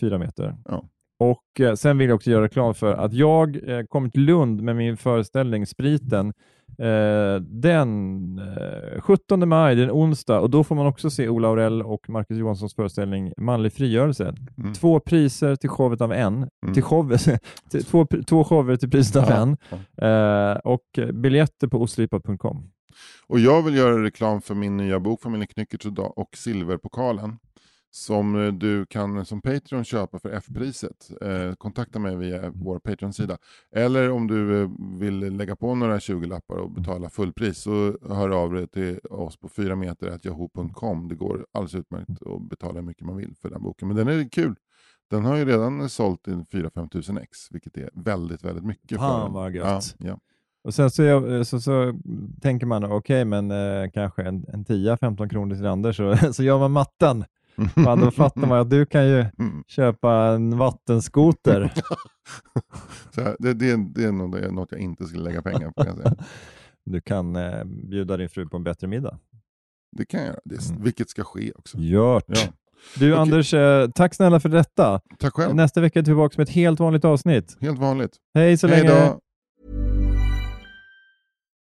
[0.00, 0.56] 4 meter.
[0.64, 0.84] Ja.
[1.18, 4.62] Och eh, Sen vill jag också göra reklam för att jag eh, kommer till Lund
[4.62, 6.32] med min föreställning Spriten
[6.78, 11.28] eh, den eh, 17 maj, det är en onsdag, och då får man också se
[11.28, 14.34] Ola Aurell och Marcus Johanssons föreställning Manlig frigörelse.
[14.58, 14.72] Mm.
[14.74, 16.48] Två priser till showet av en.
[16.62, 16.74] Mm.
[16.74, 17.16] Till show,
[17.70, 19.56] till, två, två shower till priset av Ja, en.
[20.52, 22.70] Eh, och biljetter på oslipat.com.
[23.26, 27.38] Och jag vill göra reklam för min nya bok Familjen Knyckert och Da- och Silverpokalen.
[27.96, 31.10] Som eh, du kan som Patreon köpa för F-priset.
[31.20, 33.38] Eh, kontakta mig via vår Patreon-sida.
[33.76, 34.68] Eller om du eh,
[34.98, 39.48] vill lägga på några 20-lappar och betala fullpris så hör av dig till oss på
[39.48, 41.08] 4 meter.yahoo.com.
[41.08, 43.88] Det går alldeles utmärkt att betala hur mycket man vill för den boken.
[43.88, 44.54] Men den är kul.
[45.10, 48.98] Den har ju redan sålt i 4-5 tusen ex, vilket är väldigt, väldigt mycket.
[48.98, 49.94] Fan, vad gött.
[49.98, 50.18] Ja, ja.
[50.64, 51.94] Och sen så, är- så, så
[52.42, 56.58] tänker man, okej, men eh, kanske en, en 10-15 kronor till Anders, så, så gör
[56.58, 57.24] man matten.
[57.84, 59.64] Fan, då fattar man att du kan ju Mm.
[59.66, 61.72] köpa en vattenskoter.
[63.14, 64.12] Så här, det, det, är- det är
[64.52, 65.84] något jag inte skulle lägga pengar på.
[65.84, 66.14] Kan säga.
[66.86, 69.18] Du kan eh, bjuda din fru på en bättre middag.
[69.96, 70.82] Det kan jag göra, det, Mm.
[70.82, 71.78] vilket ska ske också.
[71.78, 72.24] Gjort.
[72.26, 72.36] Ja.
[72.98, 73.20] Du Okej.
[73.22, 75.00] Anders, eh, tack snälla för detta.
[75.18, 77.56] Tack själv, Nästa vecka är vi tillbaka med ett helt vanligt avsnitt.
[77.60, 78.10] helt vanligt.
[78.34, 79.00] Hej så Hej länge.
[79.06, 79.20] då!